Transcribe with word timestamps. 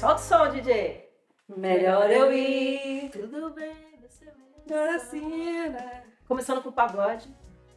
Solta 0.00 0.14
o 0.14 0.18
som, 0.18 0.48
DJ. 0.48 1.10
Melhor 1.58 2.10
eu 2.10 2.32
ir. 2.32 3.10
Tudo 3.10 3.50
bem, 3.50 3.76
você 4.00 4.32
Melhor 4.66 4.88
assim, 4.94 5.68
né? 5.68 6.04
Começando 6.26 6.62
com 6.62 6.70
o 6.70 6.72
pagode. 6.72 7.28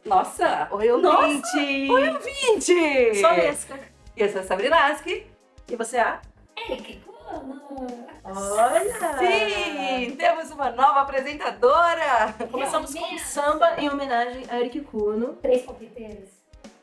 Nossa! 0.06 0.66
Oi, 0.70 0.90
ouvinte! 0.90 1.90
Oi, 1.90 2.08
ouvinte! 2.08 3.20
Sou 3.20 3.28
a 3.28 3.32
Lesca. 3.32 3.78
Eu 4.16 4.30
sou 4.30 4.40
a 4.40 4.44
Sabrinaski. 4.44 5.26
E 5.68 5.76
você, 5.76 5.98
a? 5.98 6.22
Eric, 6.56 7.02
Olha! 8.24 9.18
Sim! 9.18 10.16
Temos 10.16 10.50
uma 10.50 10.70
nova 10.70 11.02
apresentadora! 11.02 12.34
Começamos 12.50 12.94
com 12.94 13.18
samba 13.18 13.74
em 13.76 13.90
homenagem 13.90 14.46
a 14.48 14.60
Eric 14.60 14.80
Cuno. 14.80 15.34
Três 15.42 15.60
palpiteiras. 15.60 16.33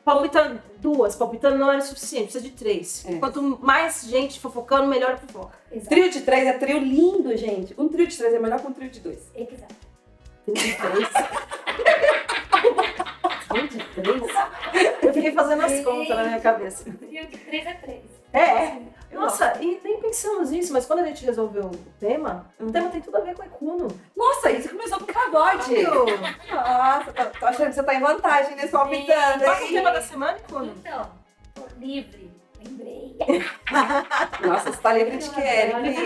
Palpitando 0.04 0.60
duas, 0.78 1.14
palpitando 1.14 1.56
não 1.58 1.70
era 1.70 1.80
suficiente, 1.80 2.24
precisa 2.24 2.44
de 2.44 2.50
três. 2.50 3.04
É. 3.06 3.18
Quanto 3.18 3.40
mais 3.62 4.04
gente 4.04 4.40
fofocando, 4.40 4.88
melhor 4.88 5.12
a 5.12 5.16
fofoca. 5.16 5.56
Exato. 5.70 5.88
Trio 5.88 6.10
de 6.10 6.22
três 6.22 6.46
é 6.46 6.52
trio 6.54 6.78
lindo, 6.78 7.36
gente. 7.36 7.72
Um 7.78 7.88
trio 7.88 8.06
de 8.06 8.16
três 8.16 8.34
é 8.34 8.38
melhor 8.38 8.60
que 8.60 8.66
um 8.66 8.72
trio 8.72 8.90
de 8.90 9.00
dois. 9.00 9.30
Exato. 9.34 9.74
Trio 10.44 10.56
de 10.56 10.74
três. 10.74 11.08
Trio 13.48 13.68
de 13.68 13.78
três? 13.94 14.22
Eu 15.02 15.12
fiquei 15.12 15.32
fazendo 15.32 15.62
as 15.62 15.84
contas 15.84 16.16
na 16.16 16.24
minha 16.24 16.40
cabeça. 16.40 16.84
Trio 16.84 17.26
de 17.26 17.38
três 17.38 17.66
é 17.66 17.74
três. 17.74 18.02
É, 18.32 18.78
nossa, 19.22 19.58
e 19.62 19.80
nem 19.84 20.00
pensamos 20.00 20.50
nisso, 20.50 20.72
mas 20.72 20.86
quando 20.86 21.00
a 21.00 21.06
gente 21.06 21.24
resolveu 21.24 21.66
o 21.66 21.76
tema, 21.98 22.46
Uhum. 22.58 22.68
o 22.68 22.72
tema 22.72 22.88
tem 22.90 23.00
tudo 23.00 23.16
a 23.16 23.20
ver 23.20 23.34
com 23.34 23.42
Ecuno. 23.44 23.88
Nossa, 24.16 24.50
isso 24.50 24.68
começou 24.68 24.98
com 24.98 25.06
pagode! 25.12 25.82
Nossa, 25.82 27.12
tô, 27.12 27.38
tô 27.38 27.46
achando 27.46 27.68
que 27.68 27.74
você 27.74 27.82
tá 27.82 27.94
em 27.94 28.00
vantagem 28.00 28.56
nesse 28.56 28.68
palpitando, 28.72 29.44
Qual 29.44 29.56
que 29.56 29.62
é 29.62 29.66
o 29.66 29.72
tema 29.72 29.90
da 29.92 30.02
semana, 30.02 30.38
Ecuno? 30.38 30.72
Então, 30.78 31.10
tô 31.54 31.62
livre. 31.78 32.30
Lembrei. 32.64 33.16
Nossa, 34.46 34.72
você 34.72 34.80
tá 34.80 34.92
livre 34.92 35.16
de 35.18 35.30
quê, 35.30 35.40
Eric? 35.40 35.72
Não, 35.72 35.80
livre 35.82 36.00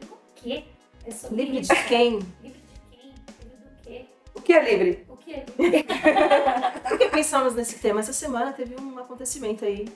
do 0.00 0.16
quê? 0.36 0.64
É 1.04 1.34
Livre 1.34 1.60
de 1.60 1.74
quem? 1.86 2.18
Livre 2.42 2.60
de 2.60 2.78
quem? 2.90 3.12
Livre 3.22 3.58
do 3.64 3.82
quê? 3.82 4.04
O 4.34 4.40
que 4.40 4.52
é 4.52 4.62
livre? 4.62 5.04
O 5.08 5.16
quê? 5.16 5.42
Por 6.88 6.98
que 6.98 7.08
pensamos 7.08 7.54
nesse 7.54 7.78
tema? 7.78 8.00
Essa 8.00 8.12
semana 8.12 8.52
teve 8.52 8.80
um 8.80 8.98
acontecimento 8.98 9.64
aí. 9.64 9.88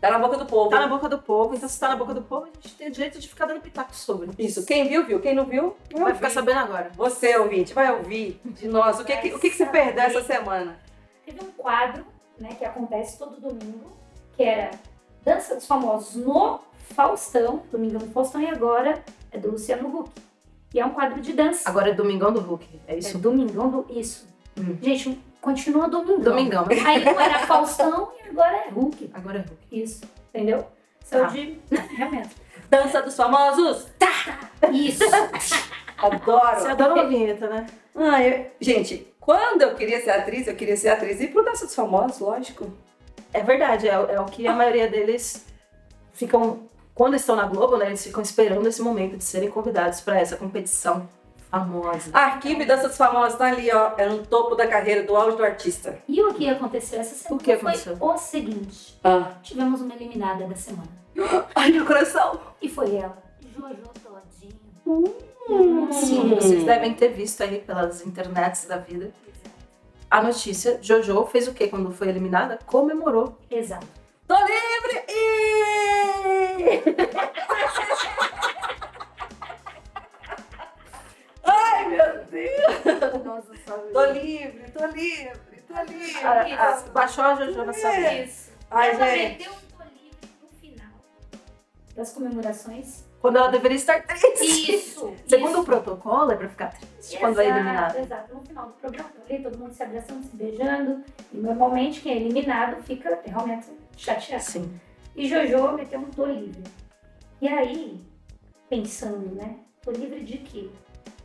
Tá 0.00 0.10
na 0.10 0.18
boca 0.18 0.36
do 0.38 0.46
povo. 0.46 0.70
Tá 0.70 0.80
na 0.80 0.86
boca 0.88 1.08
do 1.08 1.18
povo, 1.18 1.54
então 1.54 1.68
se 1.68 1.78
tá 1.78 1.88
na 1.90 1.96
boca 1.96 2.14
do 2.14 2.22
povo, 2.22 2.46
a 2.46 2.60
gente 2.66 2.74
tem 2.76 2.88
o 2.88 2.90
direito 2.90 3.18
de 3.18 3.28
ficar 3.28 3.44
dando 3.46 3.60
pitaco 3.60 3.94
sobre. 3.94 4.30
Isso, 4.38 4.64
quem 4.64 4.88
viu, 4.88 5.04
viu. 5.04 5.20
Quem 5.20 5.34
não 5.34 5.44
viu, 5.44 5.76
vai 5.92 6.04
Vai 6.04 6.14
ficar 6.14 6.28
ouvir. 6.28 6.34
sabendo 6.34 6.58
agora. 6.60 6.90
Você, 6.96 7.36
ouvinte, 7.36 7.74
vai 7.74 7.92
ouvir 7.94 8.40
de 8.44 8.66
nós. 8.66 8.98
O 8.98 9.04
que, 9.04 9.14
que- 9.18 9.34
o 9.34 9.38
que, 9.38 9.50
que 9.50 9.56
você 9.56 9.66
perdeu 9.66 10.04
essa 10.04 10.22
semana? 10.22 10.78
Teve 11.26 11.44
um 11.44 11.50
quadro, 11.52 12.04
né, 12.38 12.54
que 12.58 12.64
acontece 12.64 13.18
todo 13.18 13.38
domingo, 13.40 13.90
que 14.36 14.42
era 14.42 14.70
Dança 15.22 15.54
dos 15.54 15.66
Famosos 15.66 16.16
no 16.16 16.60
Faustão, 16.94 17.62
Domingão 17.70 18.00
do 18.00 18.10
Faustão, 18.10 18.40
e 18.40 18.46
agora 18.46 19.04
é 19.30 19.38
do 19.38 19.50
Luciano 19.50 19.86
Huck. 20.00 20.10
E 20.72 20.80
é 20.80 20.86
um 20.86 20.90
quadro 20.90 21.20
de 21.20 21.32
dança. 21.34 21.68
Agora 21.68 21.90
é 21.90 21.92
Domingão 21.92 22.32
do 22.32 22.40
Hulk, 22.40 22.80
é 22.88 22.94
É 22.94 22.98
isso? 22.98 23.18
Domingão 23.18 23.68
do... 23.68 23.86
Isso. 23.90 24.26
Hum. 24.58 24.76
Gente, 24.80 25.20
continua 25.40 25.88
Domingão. 25.88 26.22
Domingão. 26.22 26.66
Aí 26.86 27.04
não 27.04 27.18
era 27.20 27.40
Faustão 27.46 28.12
e 28.24 28.28
agora 28.28 28.56
é 28.56 28.68
Hulk. 28.70 29.10
Agora 29.14 29.38
é 29.38 29.40
Hulk. 29.42 29.58
Isso, 29.82 30.02
entendeu? 30.34 30.66
São 31.04 31.20
Tá. 31.22 31.26
de... 31.28 31.58
Realmente. 31.96 32.30
Dança 32.68 33.02
dos 33.02 33.16
famosos. 33.16 33.86
Isso. 34.72 35.02
Adoro. 35.98 36.60
Você 36.60 36.68
adora 36.68 36.94
uma 36.94 37.06
vinheta, 37.06 37.46
né? 37.48 37.66
Ah, 37.94 38.22
eu- 38.22 38.46
Gente, 38.60 39.12
quando 39.20 39.62
eu 39.62 39.74
queria 39.74 40.00
ser 40.02 40.10
atriz, 40.10 40.46
eu 40.46 40.54
queria 40.56 40.76
ser 40.76 40.88
atriz 40.88 41.20
e 41.20 41.26
pro 41.26 41.44
Dança 41.44 41.66
dos 41.66 41.74
Famosos, 41.74 42.18
lógico. 42.20 42.72
É 43.34 43.42
verdade, 43.42 43.86
é, 43.88 43.92
é 43.92 44.20
o 44.20 44.24
que 44.24 44.46
a 44.46 44.52
maioria 44.54 44.88
deles 44.88 45.44
ficam. 46.12 46.68
Quando 46.94 47.16
estão 47.16 47.36
na 47.36 47.44
Globo, 47.46 47.76
né? 47.76 47.86
Eles 47.86 48.04
ficam 48.04 48.22
esperando 48.22 48.66
esse 48.66 48.80
momento 48.82 49.16
de 49.16 49.24
serem 49.24 49.50
convidados 49.50 50.00
para 50.00 50.18
essa 50.20 50.36
competição 50.36 51.08
famosa. 51.50 52.10
Arquivo 52.12 52.62
e 52.62 52.64
Dança 52.66 52.88
dos 52.88 52.96
Famosos 52.96 53.38
tá 53.38 53.46
ali, 53.46 53.70
ó. 53.72 53.92
É 53.98 54.06
no 54.08 54.24
topo 54.26 54.54
da 54.54 54.66
carreira, 54.66 55.02
do 55.02 55.16
auge 55.16 55.36
do 55.36 55.44
artista. 55.44 55.98
E 56.08 56.22
o 56.22 56.32
que 56.34 56.48
aconteceu 56.48 57.00
essa 57.00 57.14
semana 57.14 57.40
O 57.40 57.44
que 57.44 57.56
foi 57.56 57.70
aconteceu? 57.72 57.96
o 58.00 58.16
seguinte. 58.16 58.98
Ah. 59.02 59.32
Tivemos 59.42 59.80
uma 59.80 59.94
eliminada 59.94 60.46
da 60.46 60.54
semana. 60.56 60.88
Ai, 61.54 61.70
meu 61.72 61.84
coração. 61.84 62.40
E 62.62 62.68
foi 62.68 62.96
ela. 62.96 63.16
Jojo 63.54 63.82
Todinho. 64.02 65.14
Sim, 65.92 66.34
vocês 66.34 66.64
devem 66.64 66.94
ter 66.94 67.08
visto 67.08 67.42
aí 67.42 67.58
pelas 67.60 68.06
internets 68.06 68.66
da 68.66 68.76
vida. 68.76 69.12
A 70.10 70.22
notícia, 70.22 70.78
Jojo 70.82 71.24
fez 71.26 71.46
o 71.48 71.54
que 71.54 71.68
quando 71.68 71.90
foi 71.92 72.08
eliminada? 72.08 72.58
Comemorou. 72.66 73.36
Exato. 73.50 73.86
Tô 74.26 74.34
livre! 74.36 75.04
Ih! 75.08 76.82
Ai, 81.44 81.88
meu 81.88 82.24
Deus! 82.30 83.19
Nossa, 83.30 83.54
sabe? 83.64 83.92
Tô 83.92 84.04
livre, 84.06 84.70
tô 84.72 84.86
livre, 84.86 85.62
tô 85.68 85.82
livre. 85.84 86.24
A- 86.24 86.70
a- 86.72 86.80
baixou 86.92 87.22
a 87.22 87.36
Jojo 87.36 87.64
na 87.64 87.72
sala. 87.72 88.12
Isso. 88.14 88.50
Ai, 88.68 88.90
ela 88.90 89.06
gente. 89.06 89.38
meteu 89.38 89.52
um 89.52 89.56
tô 89.76 89.84
livre 89.84 90.28
no 90.42 90.48
final 90.60 90.92
das 91.94 92.12
comemorações. 92.12 93.04
Quando 93.20 93.36
ela 93.36 93.48
deveria 93.48 93.76
estar 93.76 94.02
triste. 94.04 94.74
Isso. 94.74 95.14
Segundo 95.28 95.50
isso. 95.52 95.60
o 95.60 95.64
protocolo, 95.64 96.32
é 96.32 96.36
pra 96.36 96.48
ficar 96.48 96.72
triste 96.76 97.18
quando 97.18 97.38
é 97.40 97.44
Exato, 97.44 97.58
eliminada. 97.60 98.00
Exato. 98.00 98.34
No 98.34 98.44
final 98.44 98.66
do 98.66 98.72
programa, 98.72 99.10
ali, 99.28 99.42
todo 99.44 99.58
mundo 99.58 99.72
se 99.74 99.82
abraçando, 99.84 100.24
se 100.24 100.36
beijando. 100.36 101.04
E 101.32 101.36
normalmente 101.36 102.00
quem 102.00 102.12
é 102.12 102.16
eliminado 102.16 102.82
fica 102.82 103.20
realmente 103.24 103.68
chateado. 103.96 104.42
Sim. 104.42 104.80
E 105.14 105.28
Jojo 105.28 105.70
meteu 105.72 106.00
um 106.00 106.10
tô 106.10 106.26
livre. 106.26 106.64
E 107.40 107.46
aí, 107.46 108.04
pensando, 108.68 109.36
né? 109.36 109.58
Tô 109.82 109.92
livre 109.92 110.24
de 110.24 110.38
quê? 110.38 110.68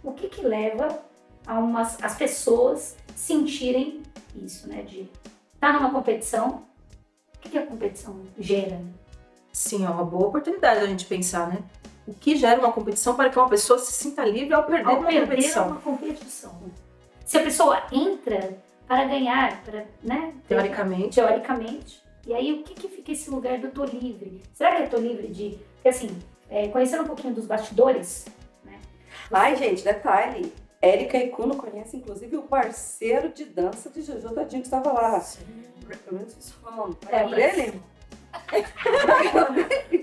O 0.04 0.12
que 0.14 0.28
que 0.30 0.42
leva 0.46 1.04
a 1.46 1.60
umas, 1.60 2.02
as 2.04 2.16
pessoas 2.16 2.96
sentirem 3.16 4.02
isso, 4.36 4.68
né? 4.68 4.82
De 4.82 5.10
estar 5.54 5.74
numa 5.74 5.92
competição. 5.92 6.64
O 7.36 7.40
que, 7.40 7.50
que 7.50 7.58
a 7.58 7.66
competição 7.66 8.22
gera? 8.38 8.78
né? 8.78 8.92
Sim, 9.54 9.86
é 9.86 9.90
uma 9.90 10.04
boa 10.04 10.28
oportunidade 10.28 10.82
a 10.82 10.88
gente 10.88 11.06
pensar, 11.06 11.48
né? 11.48 11.60
O 12.08 12.14
que 12.14 12.36
gera 12.36 12.60
uma 12.60 12.72
competição 12.72 13.16
para 13.16 13.30
que 13.30 13.40
uma 13.40 13.50
pessoa 13.50 13.80
se 13.80 13.92
sinta 13.92 14.24
livre 14.26 14.54
ao 14.54 14.64
perder 14.64 14.88
Ao 14.88 15.00
uma 15.00 15.08
perder 15.08 15.28
competição? 15.28 15.68
uma 15.68 15.80
competição. 15.82 16.62
Se 17.26 17.38
a 17.38 17.44
pessoa 17.44 17.84
entra 17.92 18.58
para 18.88 19.06
ganhar, 19.06 19.64
para, 19.64 19.86
né? 20.04 20.34
Teoricamente. 20.48 21.16
teoricamente. 21.16 22.04
E 22.28 22.34
aí, 22.34 22.54
o 22.54 22.64
que, 22.64 22.74
que 22.74 22.88
fica 22.90 23.12
esse 23.12 23.30
lugar 23.30 23.60
do 23.60 23.70
tô 23.70 23.86
livre? 23.86 24.42
Será 24.54 24.76
que 24.76 24.84
eu 24.84 24.90
tô 24.90 24.98
livre 24.98 25.28
de. 25.28 25.60
Porque 25.76 25.90
assim, 25.90 26.18
é, 26.50 26.68
conhecendo 26.68 27.04
um 27.04 27.08
pouquinho 27.08 27.34
dos 27.34 27.46
bastidores, 27.46 28.26
né? 28.64 28.80
Ai, 29.32 29.56
gente, 29.56 29.84
detalhe. 29.84 30.52
Érica 30.86 31.18
e 31.18 31.30
Kuno 31.30 31.56
conhecem, 31.56 32.00
inclusive, 32.00 32.38
o 32.38 32.44
parceiro 32.44 33.30
de 33.30 33.46
dança 33.46 33.90
de 33.90 34.02
Jojo 34.02 34.30
Todinho 34.34 34.62
que 34.62 34.68
estava 34.68 34.92
lá. 34.92 35.20
Falando. 36.62 36.98
É 37.10 37.16
É 37.18 37.28
pra 37.28 37.40
ele? 37.42 37.82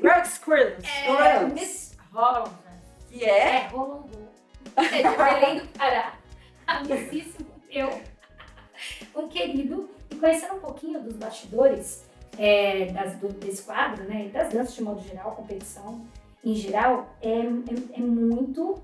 Rex 0.02 0.29
Squirrels. 0.34 0.84
É, 1.06 1.44
Miss 1.46 1.96
Holland. 2.12 2.50
Que 3.08 3.25
é? 3.25 3.56
É, 3.56 3.67
Rolando. 3.69 4.08
É 4.76 4.82
de 4.82 5.17
Belém 5.17 5.58
do 5.61 5.69
Pará. 5.79 6.14
Amicíssimo 6.67 7.46
eu. 7.70 7.90
Um 9.14 9.29
querido. 9.29 9.90
E 10.11 10.14
conhecendo 10.17 10.55
um 10.55 10.61
pouquinho 10.61 11.02
dos 11.02 11.14
bastidores 11.17 12.05
é, 12.38 12.87
das- 12.87 13.17
do- 13.17 13.29
desse 13.32 13.62
quadro, 13.62 14.05
né? 14.05 14.26
E 14.26 14.29
das 14.31 14.52
danças 14.52 14.75
de 14.75 14.82
modo 14.82 15.02
geral, 15.02 15.32
competição 15.32 16.05
em 16.44 16.55
geral, 16.55 17.08
é, 17.20 17.29
é, 17.31 17.99
é 17.99 18.00
muito 18.00 18.82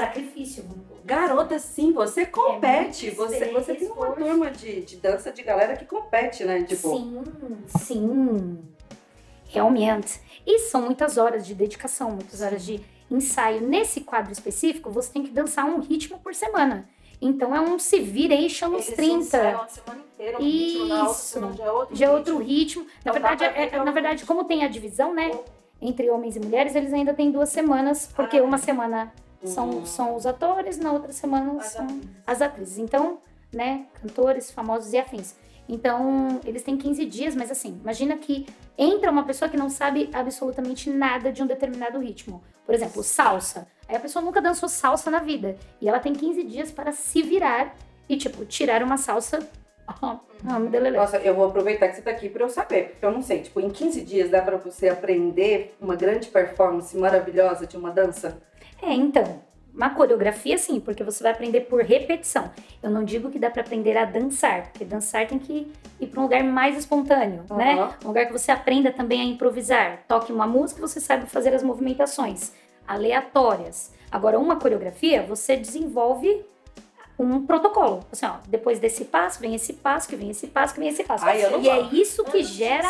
sacrifício. 0.00 0.64
Garota, 1.04 1.58
sim, 1.58 1.92
você 1.92 2.26
compete. 2.26 3.06
muito 3.06 3.16
você, 3.16 3.44
você 3.52 3.74
tem 3.74 3.88
uma 3.88 4.10
turma 4.12 4.50
de, 4.50 4.82
de 4.82 4.96
dança 4.96 5.32
de 5.32 5.42
galera 5.42 5.76
que 5.76 5.84
compete, 5.84 6.44
né? 6.44 6.62
Tipo, 6.62 6.96
Sim, 6.96 7.22
sim. 7.78 8.58
Realmente. 9.48 10.20
E 10.46 10.58
são 10.60 10.82
muitas 10.82 11.16
horas 11.18 11.46
de 11.46 11.54
dedicação, 11.54 12.10
muitas 12.12 12.40
horas 12.40 12.64
de 12.64 12.80
ensaio. 13.10 13.60
Nesse 13.60 14.00
quadro 14.02 14.32
específico, 14.32 14.90
você 14.90 15.12
tem 15.12 15.22
que 15.24 15.30
dançar 15.30 15.64
um 15.66 15.80
ritmo 15.80 16.18
por 16.20 16.34
semana. 16.34 16.88
Então 17.20 17.54
é 17.54 17.60
um 17.60 17.78
se 17.78 17.98
viration 18.00 18.68
nos 18.68 18.86
Eles 18.86 18.96
30. 18.96 19.14
ensaiam 19.18 19.60
a 19.62 19.68
semana 19.68 20.00
inteira, 20.14 20.38
um 20.38 20.42
ritmo, 20.42 20.86
na 20.86 20.98
outra 21.00 21.12
Isso. 21.12 21.22
semana 21.24 21.52
já 21.56 21.64
é 21.64 21.70
outro 21.70 21.96
Já 21.96 22.06
é 22.06 22.10
outro 22.10 22.38
ritmo. 22.38 22.82
ritmo. 22.82 22.82
Na 22.84 22.88
Então 23.00 23.12
verdade, 23.12 23.44
é- 23.44 23.70
é- 23.74 23.84
na 23.84 23.90
verdade, 23.90 24.24
como 24.24 24.44
tem 24.44 24.64
a 24.64 24.68
divisão, 24.68 25.12
né? 25.12 25.30
Entre 25.82 26.08
homens 26.10 26.36
e 26.36 26.40
mulheres, 26.40 26.74
eles 26.74 26.92
ainda 26.94 27.12
têm 27.12 27.30
duas 27.30 27.48
semanas, 27.50 28.08
porque 28.14 28.38
Ah. 28.38 28.42
uma 28.42 28.56
semana 28.58 29.12
são, 29.44 29.70
Hum. 29.70 29.86
são 29.86 30.14
os 30.16 30.26
atores, 30.26 30.78
na 30.78 30.92
outra 30.92 31.12
semana 31.12 31.58
As 31.60 31.66
são 31.66 31.84
atrizes. 31.84 32.08
as 32.26 32.42
atrizes. 32.42 32.78
Então, 32.78 33.18
né? 33.52 33.86
Cantores 34.00 34.50
famosos 34.50 34.92
e 34.92 34.98
afins. 34.98 35.34
Então, 35.68 36.40
eles 36.44 36.62
têm 36.64 36.76
15 36.76 37.04
dias, 37.06 37.34
mas 37.36 37.50
assim, 37.50 37.78
imagina 37.82 38.16
que 38.16 38.44
entra 38.76 39.10
uma 39.10 39.24
pessoa 39.24 39.48
que 39.48 39.56
não 39.56 39.70
sabe 39.70 40.10
absolutamente 40.12 40.90
nada 40.90 41.30
de 41.32 41.42
um 41.42 41.46
determinado 41.46 41.98
ritmo. 42.00 42.42
Por 42.66 42.74
exemplo, 42.74 43.02
salsa. 43.04 43.66
Aí 43.88 43.94
a 43.96 44.00
pessoa 44.00 44.24
nunca 44.24 44.40
dançou 44.40 44.68
salsa 44.68 45.10
na 45.10 45.18
vida. 45.20 45.56
E 45.80 45.88
ela 45.88 46.00
tem 46.00 46.12
15 46.12 46.42
dias 46.44 46.70
para 46.72 46.90
se 46.92 47.22
virar 47.22 47.74
e, 48.08 48.16
tipo, 48.16 48.44
tirar 48.44 48.82
uma 48.82 48.96
salsa. 48.96 49.38
Ah, 50.46 50.58
delelê. 50.58 50.96
Nossa, 50.96 51.16
eu 51.18 51.34
vou 51.34 51.46
aproveitar 51.46 51.88
que 51.88 51.96
você 51.96 52.00
tá 52.02 52.12
aqui 52.12 52.28
pra 52.28 52.44
eu 52.44 52.48
saber, 52.48 52.90
porque 52.90 53.04
eu 53.04 53.10
não 53.10 53.20
sei. 53.20 53.40
Tipo, 53.42 53.60
em 53.60 53.68
15 53.68 54.00
dias 54.02 54.30
dá 54.30 54.40
pra 54.40 54.56
você 54.56 54.88
aprender 54.88 55.76
uma 55.80 55.96
grande 55.96 56.28
performance 56.28 56.96
maravilhosa 56.96 57.66
de 57.66 57.76
uma 57.76 57.90
dança? 57.90 58.40
É, 58.82 58.92
então, 58.92 59.40
uma 59.74 59.90
coreografia 59.90 60.58
sim, 60.58 60.80
porque 60.80 61.02
você 61.04 61.22
vai 61.22 61.32
aprender 61.32 61.60
por 61.62 61.82
repetição. 61.82 62.50
Eu 62.82 62.90
não 62.90 63.04
digo 63.04 63.30
que 63.30 63.38
dá 63.38 63.50
pra 63.50 63.62
aprender 63.62 63.96
a 63.96 64.04
dançar, 64.04 64.64
porque 64.70 64.84
dançar 64.84 65.26
tem 65.26 65.38
que 65.38 65.70
ir 66.00 66.06
pra 66.08 66.20
um 66.20 66.24
lugar 66.24 66.42
mais 66.44 66.76
espontâneo, 66.76 67.44
Uhum. 67.50 67.56
né? 67.56 67.90
Um 68.04 68.08
lugar 68.08 68.26
que 68.26 68.32
você 68.32 68.50
aprenda 68.50 68.90
também 68.92 69.20
a 69.20 69.24
improvisar. 69.24 70.02
Toque 70.08 70.32
uma 70.32 70.46
música, 70.46 70.80
você 70.80 71.00
sabe 71.00 71.26
fazer 71.26 71.54
as 71.54 71.62
movimentações 71.62 72.52
aleatórias. 72.86 73.92
Agora, 74.10 74.38
uma 74.38 74.56
coreografia, 74.56 75.22
você 75.22 75.56
desenvolve 75.56 76.44
um 77.18 77.46
protocolo. 77.46 78.00
Assim, 78.10 78.26
ó, 78.26 78.36
depois 78.48 78.78
desse 78.78 79.04
passo, 79.04 79.40
vem 79.40 79.54
esse 79.54 79.74
passo, 79.74 80.08
que 80.08 80.16
vem 80.16 80.30
esse 80.30 80.46
passo, 80.48 80.74
que 80.74 80.80
vem 80.80 80.88
esse 80.88 81.04
passo. 81.04 81.24
Ai, 81.24 81.40
e 81.60 81.68
é 81.68 81.80
isso 81.92 82.24
que 82.24 82.42
gera 82.42 82.88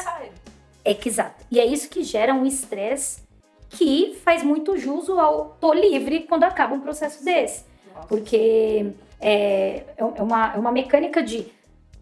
é 0.85 0.95
que 0.95 1.09
exato. 1.09 1.45
E 1.51 1.61
é 1.61 1.67
isso 1.67 1.89
que 1.91 2.03
gera 2.03 2.33
um 2.33 2.47
estresse 2.47 3.23
que 3.71 4.19
faz 4.25 4.43
muito 4.43 4.77
jus 4.77 5.09
ao 5.09 5.57
tô 5.61 5.73
livre 5.73 6.27
quando 6.29 6.45
acaba 6.45 6.75
um 6.75 6.81
processo 6.81 7.25
desse. 7.25 7.65
Porque 8.09 8.93
é, 9.21 9.85
é, 9.97 10.23
uma, 10.23 10.53
é 10.55 10.59
uma 10.59 10.73
mecânica 10.73 11.23
de, 11.23 11.47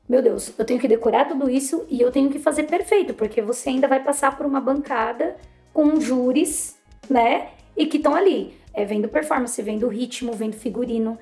meu 0.09 0.23
Deus, 0.23 0.53
eu 0.59 0.65
tenho 0.65 0.81
que 0.81 0.88
decorar 0.88 1.26
tudo 1.26 1.50
isso 1.50 1.87
e 1.88 2.00
eu 2.00 2.11
tenho 2.11 2.31
que 2.31 2.38
fazer 2.38 2.65
perfeito, 2.65 3.12
porque 3.15 3.43
você 3.43 3.69
ainda 3.69 3.87
vai 3.87 4.03
passar 4.03 4.37
por 4.37 4.47
uma 4.47 4.61
bancada 4.61 5.37
com 5.73 6.00
júris, 6.00 6.76
né? 7.09 7.49
E 7.76 7.87
que 7.87 7.99
estão 7.99 8.15
ali, 8.15 8.55
é, 8.73 8.85
vendo 8.85 9.09
performance, 9.09 9.61
vendo 9.61 9.87
ritmo, 9.88 10.32
vendo 10.32 10.55
figurino. 10.55 11.19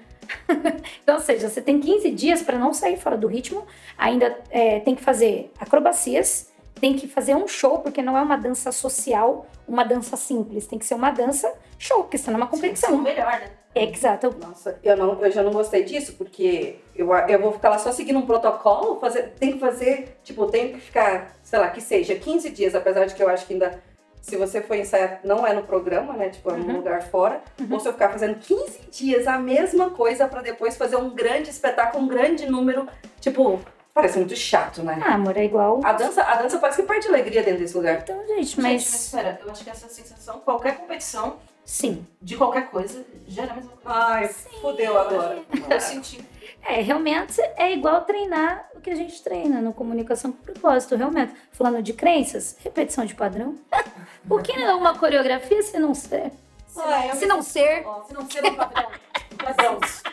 então, 1.03 1.17
ou 1.17 1.21
seja, 1.21 1.49
você 1.49 1.61
tem 1.61 1.81
15 1.81 2.11
dias 2.11 2.43
para 2.43 2.59
não 2.59 2.73
sair 2.73 2.97
fora 2.97 3.17
do 3.17 3.27
ritmo, 3.27 3.65
ainda 3.99 4.39
é, 4.51 4.81
tem 4.81 4.95
que 4.95 5.03
fazer 5.03 5.51
acrobacias, 5.59 6.51
tem 6.81 6.95
que 6.95 7.09
fazer 7.09 7.35
um 7.35 7.49
show, 7.49 7.79
porque 7.79 8.03
não 8.03 8.17
é 8.17 8.23
uma 8.23 8.37
dança 8.37 8.71
social, 8.73 9.47
uma 9.67 9.85
dança 9.85 10.17
simples, 10.17 10.67
tem 10.67 10.79
que 10.79 10.85
ser 10.87 10.95
uma 10.95 11.11
dança 11.11 11.53
show, 11.79 12.03
porque 12.03 12.19
senão 12.19 12.35
é 12.39 12.43
uma 12.43 12.47
O 12.47 12.51
competição. 12.51 12.99
melhor, 12.99 13.33
né? 13.41 13.51
Exato. 13.75 14.35
Nossa, 14.41 14.79
eu, 14.83 14.97
não, 14.97 15.21
eu 15.23 15.31
já 15.31 15.43
não 15.43 15.53
gostei 15.53 15.85
disso, 15.85 16.15
porque 16.17 16.77
eu, 16.95 17.13
eu 17.13 17.39
vou 17.41 17.53
ficar 17.53 17.69
lá 17.71 17.79
só 17.79 17.93
seguindo 17.93 18.19
um 18.19 18.27
protocolo, 18.27 18.99
fazer, 19.01 19.35
tem 19.39 19.53
que 19.53 19.59
fazer, 19.59 20.17
tipo, 20.25 20.47
tem 20.47 20.73
que 20.73 20.81
ficar, 20.81 21.35
sei 21.43 21.59
lá, 21.59 21.69
que 21.69 21.81
seja 21.83 22.15
15 22.15 22.49
dias, 22.51 22.75
apesar 22.75 23.05
de 23.05 23.15
que 23.15 23.23
eu 23.23 23.29
acho 23.29 23.47
que 23.47 23.53
ainda, 23.53 23.83
se 24.23 24.35
você 24.37 24.63
for 24.63 24.77
ensaiar, 24.77 25.21
não 25.25 25.47
é 25.47 25.53
no 25.53 25.63
programa, 25.63 26.15
né, 26.15 26.31
tipo, 26.31 26.51
é 26.51 26.57
num 26.57 26.67
Uhum. 26.69 26.77
lugar 26.77 27.03
fora, 27.03 27.43
ou 27.71 27.79
se 27.79 27.87
eu 27.87 27.93
ficar 27.93 28.09
fazendo 28.11 28.39
15 28.39 28.81
dias 28.91 29.27
a 29.27 29.39
mesma 29.39 29.91
coisa 29.91 30.27
pra 30.27 30.41
depois 30.41 30.75
fazer 30.77 30.97
um 30.97 31.11
grande 31.11 31.51
espetáculo, 31.51 32.03
um 32.05 32.09
grande 32.09 32.47
número, 32.51 32.89
tipo, 33.21 33.61
parece 33.97 34.19
muito 34.19 34.37
chato, 34.37 34.83
né? 34.83 35.01
Ah, 35.03 35.15
amor, 35.15 35.35
é 35.39 35.45
igual. 35.47 35.81
A 35.83 35.95
dança, 35.95 36.23
a 36.23 36.37
dança 36.37 36.59
parece 36.59 36.83
que 36.83 36.87
perde 36.87 37.09
alegria 37.09 37.43
dentro 37.43 37.61
desse 37.61 37.75
lugar. 37.75 38.01
Então, 38.03 38.19
gente, 38.27 38.37
Gente, 38.37 38.61
mas 38.61 38.73
mas 38.75 39.05
espera, 39.07 39.41
eu 39.43 39.51
acho 39.51 39.65
que 39.65 39.71
essa 39.71 39.89
sensação, 39.89 40.39
qualquer 40.41 40.77
competição, 40.77 41.39
sim. 41.65 42.07
de 42.21 42.37
qualquer 42.37 42.69
coisa, 42.69 43.03
gera 43.27 43.53
a 43.53 43.57
mesma 43.57 43.73
coisa. 43.73 43.99
Ai, 43.99 44.29
fudeu 44.61 44.99
agora. 44.99 45.43
Eu 45.71 45.81
senti. 45.81 46.23
É, 46.63 46.83
realmente 46.83 47.41
é 47.57 47.73
igual 47.73 48.03
treinar 48.03 48.69
o 48.75 48.83
que 48.83 48.91
a 48.91 48.95
gente 48.95 49.23
treina 49.23 49.63
no 49.63 49.73
comunicação 49.73 50.31
com 50.31 50.43
propósito, 50.43 50.95
realmente. 50.95 51.33
Falando 51.51 51.83
de 51.83 51.95
crenças, 51.95 52.59
repetição 52.63 53.07
de 53.07 53.15
padrão. 53.15 53.55
o 54.29 54.39
que 54.41 54.53
é 54.53 54.75
uma 54.75 54.99
coreografia 54.99 55.63
se 55.63 55.79
não 55.79 55.95
ser? 55.95 56.33
Ai, 56.77 57.11
eu 57.13 57.15
Se 57.15 57.25
não 57.25 57.41
ser, 57.41 57.83
Ó, 57.87 58.05
se 58.05 58.13
não 58.13 58.29
ser 58.29 58.45
um 58.45 58.55
padrão. 58.55 58.91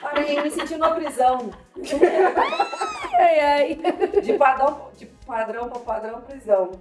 Parei, 0.01 0.37
eu 0.37 0.43
me 0.43 0.51
senti 0.51 0.73
numa 0.73 0.91
prisão. 0.95 1.49
ai, 3.17 3.39
ai. 3.39 3.79
De 4.21 4.33
padrão, 4.33 4.89
de 4.97 5.05
padrão 5.05 5.69
pra 5.69 5.79
padrão, 5.79 6.21
prisão. 6.21 6.71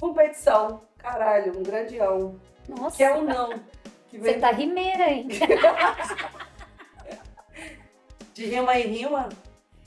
Competição, 0.00 0.82
caralho, 0.98 1.58
um 1.58 1.62
grandião. 1.62 2.34
Nossa, 2.68 2.96
Que 2.96 3.04
é 3.04 3.14
um 3.14 3.22
não. 3.24 3.50
Que 4.08 4.18
você 4.18 4.32
vem 4.32 4.40
tá 4.40 4.50
rimeira, 4.50 5.10
hein? 5.10 5.28
de 8.34 8.46
rima 8.46 8.78
em 8.78 8.86
rima. 8.88 9.28
A 9.28 9.28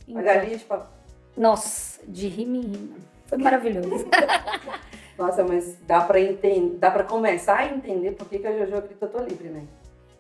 Então, 0.08 0.24
galinha 0.24 0.58
de 0.58 0.64
papo. 0.64 0.88
nossa, 1.36 2.00
de 2.08 2.28
rima 2.28 2.58
em 2.58 2.62
rima. 2.62 2.96
Foi 3.28 3.38
maravilhoso. 3.38 4.06
Nossa, 5.18 5.44
mas 5.44 5.76
dá 5.82 6.02
pra 6.02 6.20
entender, 6.22 6.78
dá 6.78 6.92
pra 6.92 7.04
começar 7.04 7.58
a 7.58 7.66
entender 7.66 8.12
por 8.12 8.30
que, 8.30 8.38
que 8.38 8.46
a 8.46 8.52
Jojo 8.56 8.82
grita 8.84 9.06
eu 9.06 9.10
tô 9.10 9.18
livre, 9.24 9.50
né? 9.50 9.64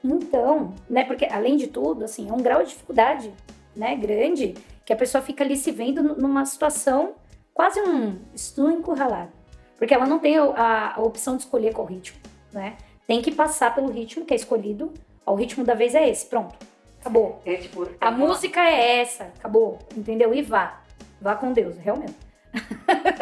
Então, 0.03 0.73
né, 0.89 1.03
porque 1.03 1.25
além 1.25 1.57
de 1.57 1.67
tudo, 1.67 2.05
assim, 2.05 2.29
é 2.29 2.33
um 2.33 2.37
grau 2.37 2.63
de 2.63 2.69
dificuldade, 2.69 3.33
né, 3.75 3.95
grande, 3.95 4.55
que 4.85 4.93
a 4.93 4.95
pessoa 4.95 5.21
fica 5.21 5.43
ali 5.43 5.55
se 5.57 5.71
vendo 5.71 6.01
numa 6.01 6.45
situação 6.45 7.15
quase 7.53 7.81
um 7.81 8.19
estou 8.33 8.69
encurralado. 8.71 9.31
Porque 9.77 9.93
ela 9.93 10.05
não 10.05 10.19
tem 10.19 10.37
a, 10.37 10.95
a 10.95 11.01
opção 11.01 11.35
de 11.35 11.43
escolher 11.43 11.73
qual 11.73 11.85
ritmo, 11.85 12.17
né? 12.51 12.77
Tem 13.05 13.21
que 13.21 13.31
passar 13.31 13.73
pelo 13.73 13.91
ritmo 13.91 14.25
que 14.25 14.33
é 14.33 14.35
escolhido. 14.35 14.93
O 15.25 15.35
ritmo 15.35 15.63
da 15.63 15.73
vez 15.73 15.93
é 15.93 16.09
esse, 16.09 16.25
pronto. 16.25 16.55
Acabou. 16.99 17.41
É 17.45 17.55
tipo. 17.55 17.87
A 18.01 18.11
música 18.11 18.59
é 18.59 19.01
essa, 19.01 19.25
acabou, 19.37 19.77
entendeu? 19.95 20.33
E 20.33 20.41
vá. 20.41 20.81
Vá 21.21 21.35
com 21.35 21.51
Deus, 21.51 21.77
realmente. 21.77 22.15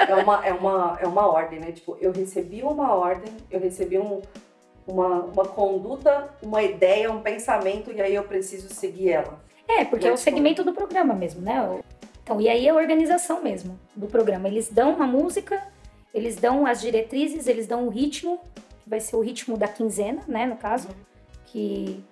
É 0.07 0.15
uma, 0.15 0.45
é, 0.45 0.53
uma, 0.53 0.97
é 1.01 1.07
uma 1.07 1.27
ordem, 1.27 1.59
né? 1.59 1.71
Tipo, 1.71 1.97
eu 1.99 2.11
recebi 2.11 2.61
uma 2.61 2.93
ordem, 2.93 3.31
eu 3.49 3.59
recebi 3.59 3.97
um, 3.97 4.21
uma, 4.87 5.23
uma 5.25 5.45
conduta, 5.45 6.29
uma 6.41 6.61
ideia, 6.63 7.11
um 7.11 7.21
pensamento, 7.21 7.91
e 7.91 8.01
aí 8.01 8.13
eu 8.15 8.23
preciso 8.23 8.69
seguir 8.73 9.11
ela. 9.11 9.39
É, 9.67 9.83
porque 9.85 10.05
é 10.05 10.09
o 10.09 10.11
Muito 10.13 10.21
segmento 10.23 10.63
do 10.63 10.73
programa 10.73 11.13
mesmo, 11.13 11.41
né? 11.41 11.61
O- 11.61 11.83
Então, 12.23 12.39
e 12.41 12.47
aí 12.49 12.67
é 12.67 12.71
a 12.71 12.75
organização 12.75 13.41
mesmo 13.41 13.79
do 13.95 14.07
programa. 14.07 14.47
Eles 14.47 14.69
dão 14.69 14.93
uma 14.93 15.05
música, 15.07 15.61
eles 16.13 16.35
dão 16.35 16.65
as 16.65 16.81
diretrizes, 16.81 17.47
eles 17.47 17.67
dão 17.67 17.85
o 17.85 17.89
ritmo, 17.89 18.39
que 18.83 18.89
vai 18.89 18.99
ser 18.99 19.15
o 19.15 19.21
ritmo 19.21 19.57
da 19.57 19.67
quinzena, 19.67 20.21
né, 20.27 20.45
no 20.45 20.55
caso, 20.55 20.87
que, 21.47 22.03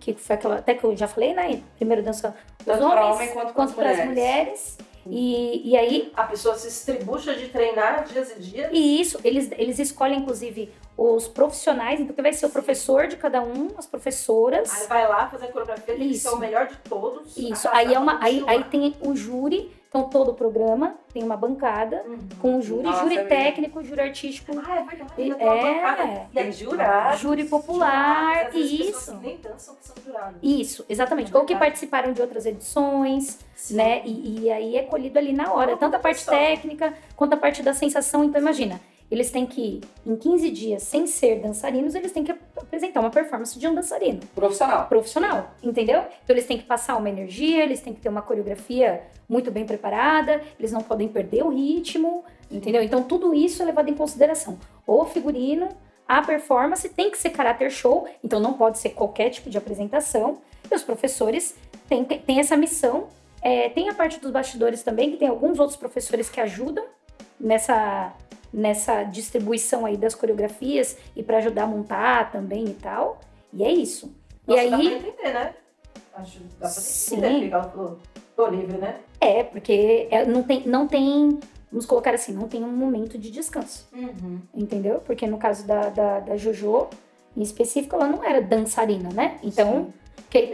que 0.00 0.12
foi 0.14 0.36
aquela, 0.36 0.56
até 0.56 0.74
que 0.74 0.84
eu 0.84 0.96
já 0.96 1.06
falei, 1.08 1.32
né? 1.34 1.62
Primeiro 1.76 2.02
dança 2.02 2.34
os 2.66 2.80
homens, 2.80 3.14
homem 3.14 3.28
quanto 3.32 3.52
quanto 3.54 3.74
para 3.74 3.90
as 3.90 4.00
as 4.00 4.06
mulheres. 4.06 4.78
E, 5.06 5.70
e 5.70 5.76
aí, 5.76 6.12
A 6.14 6.22
pessoa 6.24 6.54
se 6.54 6.68
estribucha 6.68 7.34
de 7.34 7.48
treinar 7.48 8.04
dias 8.04 8.30
e 8.36 8.40
dias. 8.40 8.70
e 8.72 9.00
isso, 9.00 9.18
eles, 9.24 9.50
eles 9.58 9.78
escolhem, 9.80 10.18
inclusive, 10.20 10.70
os 11.02 11.26
profissionais, 11.28 11.98
então 12.00 12.14
que 12.14 12.22
vai 12.22 12.32
ser 12.32 12.46
o 12.46 12.50
professor 12.50 13.06
de 13.06 13.16
cada 13.16 13.42
um, 13.42 13.68
as 13.76 13.86
professoras. 13.86 14.82
Aí 14.82 14.86
vai 14.86 15.08
lá 15.08 15.28
fazer 15.28 15.46
a 15.46 15.48
coreografia, 15.48 15.84
tem 15.94 15.96
que 16.08 16.14
Isso. 16.14 16.28
ser 16.28 16.34
o 16.34 16.38
melhor 16.38 16.66
de 16.66 16.76
todos. 16.88 17.36
Isso, 17.36 17.68
aí 17.72 17.92
é 17.94 17.98
uma. 17.98 18.22
Aí, 18.22 18.44
aí 18.46 18.62
tem 18.64 18.94
o 19.00 19.14
júri, 19.16 19.72
então 19.88 20.04
todo 20.08 20.30
o 20.30 20.34
programa 20.34 20.94
tem 21.12 21.22
uma 21.22 21.36
bancada 21.36 22.02
Uhum. 22.06 22.18
com 22.40 22.56
o 22.58 22.62
júri, 22.62 22.82
Nossa, 22.84 23.02
júri 23.02 23.14
é 23.14 23.24
mesmo. 23.24 23.28
técnico, 23.28 23.82
júri 23.82 24.00
artístico, 24.00 24.52
Ah, 24.66 24.76
é 24.80 24.82
verdade. 24.84 25.12
E- 25.12 25.16
tem 25.16 25.32
é. 25.32 26.26
E 26.32 26.38
aí, 26.38 26.44
Tem 26.44 26.52
jurados. 26.52 27.20
júri 27.20 27.42
jurados, 27.42 27.66
popular, 27.66 28.46
às 28.46 28.54
vezes 28.54 28.70
pessoas 28.78 28.96
isso. 29.02 29.12
que 29.18 29.26
nem 29.26 29.36
dançam 29.38 29.74
que 29.74 29.86
são 29.86 29.96
jurados. 30.04 30.38
Isso, 30.42 30.84
exatamente. 30.88 31.34
É 31.34 31.38
Ou 31.38 31.44
que 31.44 31.54
participaram 31.56 32.12
de 32.12 32.20
outras 32.22 32.46
edições, 32.46 33.38
Sim. 33.54 33.76
né? 33.76 34.02
E, 34.04 34.40
e 34.44 34.50
aí 34.50 34.76
é 34.76 34.82
colhido 34.82 35.18
ali 35.18 35.32
na 35.32 35.52
hora, 35.52 35.76
tanto 35.76 35.96
a 35.96 35.98
parte 35.98 36.24
competição. 36.24 36.34
técnica 36.34 36.94
quanto 37.16 37.34
a 37.34 37.36
parte 37.36 37.62
da 37.62 37.74
sensação. 37.74 38.24
Então 38.24 38.40
imagina, 38.40 38.80
eles 39.10 39.30
têm 39.30 39.44
que, 39.46 39.80
em 40.06 40.16
15 40.16 40.50
dias, 40.50 40.82
sem 40.82 41.06
ser 41.06 41.40
dançarinos, 41.40 41.94
eles 41.94 42.12
têm 42.12 42.24
que 42.24 42.34
apresentar 42.56 43.00
uma 43.00 43.10
performance 43.10 43.58
de 43.58 43.68
um 43.68 43.74
dançarino. 43.74 44.20
Profissional. 44.34 44.86
profissional, 44.88 45.50
entendeu? 45.62 46.00
Então 46.24 46.34
eles 46.34 46.46
têm 46.46 46.58
que 46.58 46.64
passar 46.64 46.96
uma 46.96 47.08
energia, 47.08 47.62
eles 47.62 47.80
têm 47.80 47.92
que 47.92 48.00
ter 48.00 48.08
uma 48.08 48.22
coreografia 48.22 49.02
muito 49.28 49.50
bem 49.50 49.66
preparada, 49.66 50.42
eles 50.58 50.72
não 50.72 50.82
podem 50.82 51.08
perder 51.08 51.44
o 51.44 51.50
ritmo, 51.50 52.24
entendeu? 52.50 52.82
Então 52.82 53.02
tudo 53.02 53.34
isso 53.34 53.62
é 53.62 53.66
levado 53.66 53.88
em 53.88 53.94
consideração. 53.94 54.58
O 54.86 55.04
figurino, 55.04 55.68
a 56.06 56.22
performance 56.22 56.88
tem 56.88 57.10
que 57.10 57.18
ser 57.18 57.30
caráter 57.30 57.70
show, 57.70 58.06
então 58.22 58.40
não 58.40 58.54
pode 58.54 58.78
ser 58.78 58.90
qualquer 58.90 59.30
tipo 59.30 59.48
de 59.48 59.58
apresentação. 59.58 60.38
E 60.70 60.74
os 60.74 60.82
professores 60.82 61.54
têm, 61.88 62.04
têm 62.04 62.40
essa 62.40 62.56
missão. 62.56 63.08
É, 63.40 63.68
tem 63.70 63.88
a 63.88 63.94
parte 63.94 64.20
dos 64.20 64.30
bastidores 64.30 64.82
também, 64.82 65.10
que 65.10 65.16
tem 65.16 65.28
alguns 65.28 65.58
outros 65.58 65.76
professores 65.76 66.30
que 66.30 66.40
ajudam 66.40 66.84
nessa, 67.38 68.14
nessa 68.52 69.02
distribuição 69.04 69.86
aí 69.86 69.96
das 69.96 70.14
coreografias 70.14 70.96
e 71.16 71.22
para 71.22 71.38
ajudar 71.38 71.64
a 71.64 71.66
montar 71.66 72.30
também 72.30 72.64
e 72.66 72.74
tal. 72.74 73.20
E 73.52 73.64
é 73.64 73.70
isso. 73.72 74.14
Nossa, 74.46 74.62
e 74.62 74.70
dá 74.70 74.76
pra 74.78 74.86
aí, 74.86 74.94
entender, 74.94 75.32
né? 75.32 75.54
Acho 76.14 76.38
que 76.38 76.44
dá 76.44 76.58
pra 76.60 76.68
Sim. 76.68 77.16
entender 77.16 77.38
porque 77.40 77.54
ela 77.54 77.64
falou, 77.64 77.98
tô 78.36 78.46
livre, 78.48 78.76
né? 78.78 78.96
é, 79.20 79.44
porque 79.44 80.08
é- 80.10 80.24
não 80.26 80.42
tem, 80.42 80.66
não 80.66 80.86
tem, 80.88 81.38
vamos 81.70 81.86
colocar 81.86 82.12
assim, 82.12 82.32
não 82.32 82.48
tem 82.48 82.62
um 82.64 82.72
momento 82.76 83.16
de 83.16 83.30
descanso, 83.30 83.88
Uhum. 83.92 84.40
entendeu? 84.54 85.00
Porque 85.06 85.26
no 85.26 85.38
caso 85.38 85.64
da, 85.66 85.88
da, 85.90 86.20
da 86.20 86.36
Jojo, 86.36 86.88
em 87.36 87.42
específico, 87.42 87.94
ela 87.94 88.08
não 88.08 88.22
era 88.24 88.42
dançarina, 88.42 89.08
né? 89.10 89.38
Então, 89.42 89.92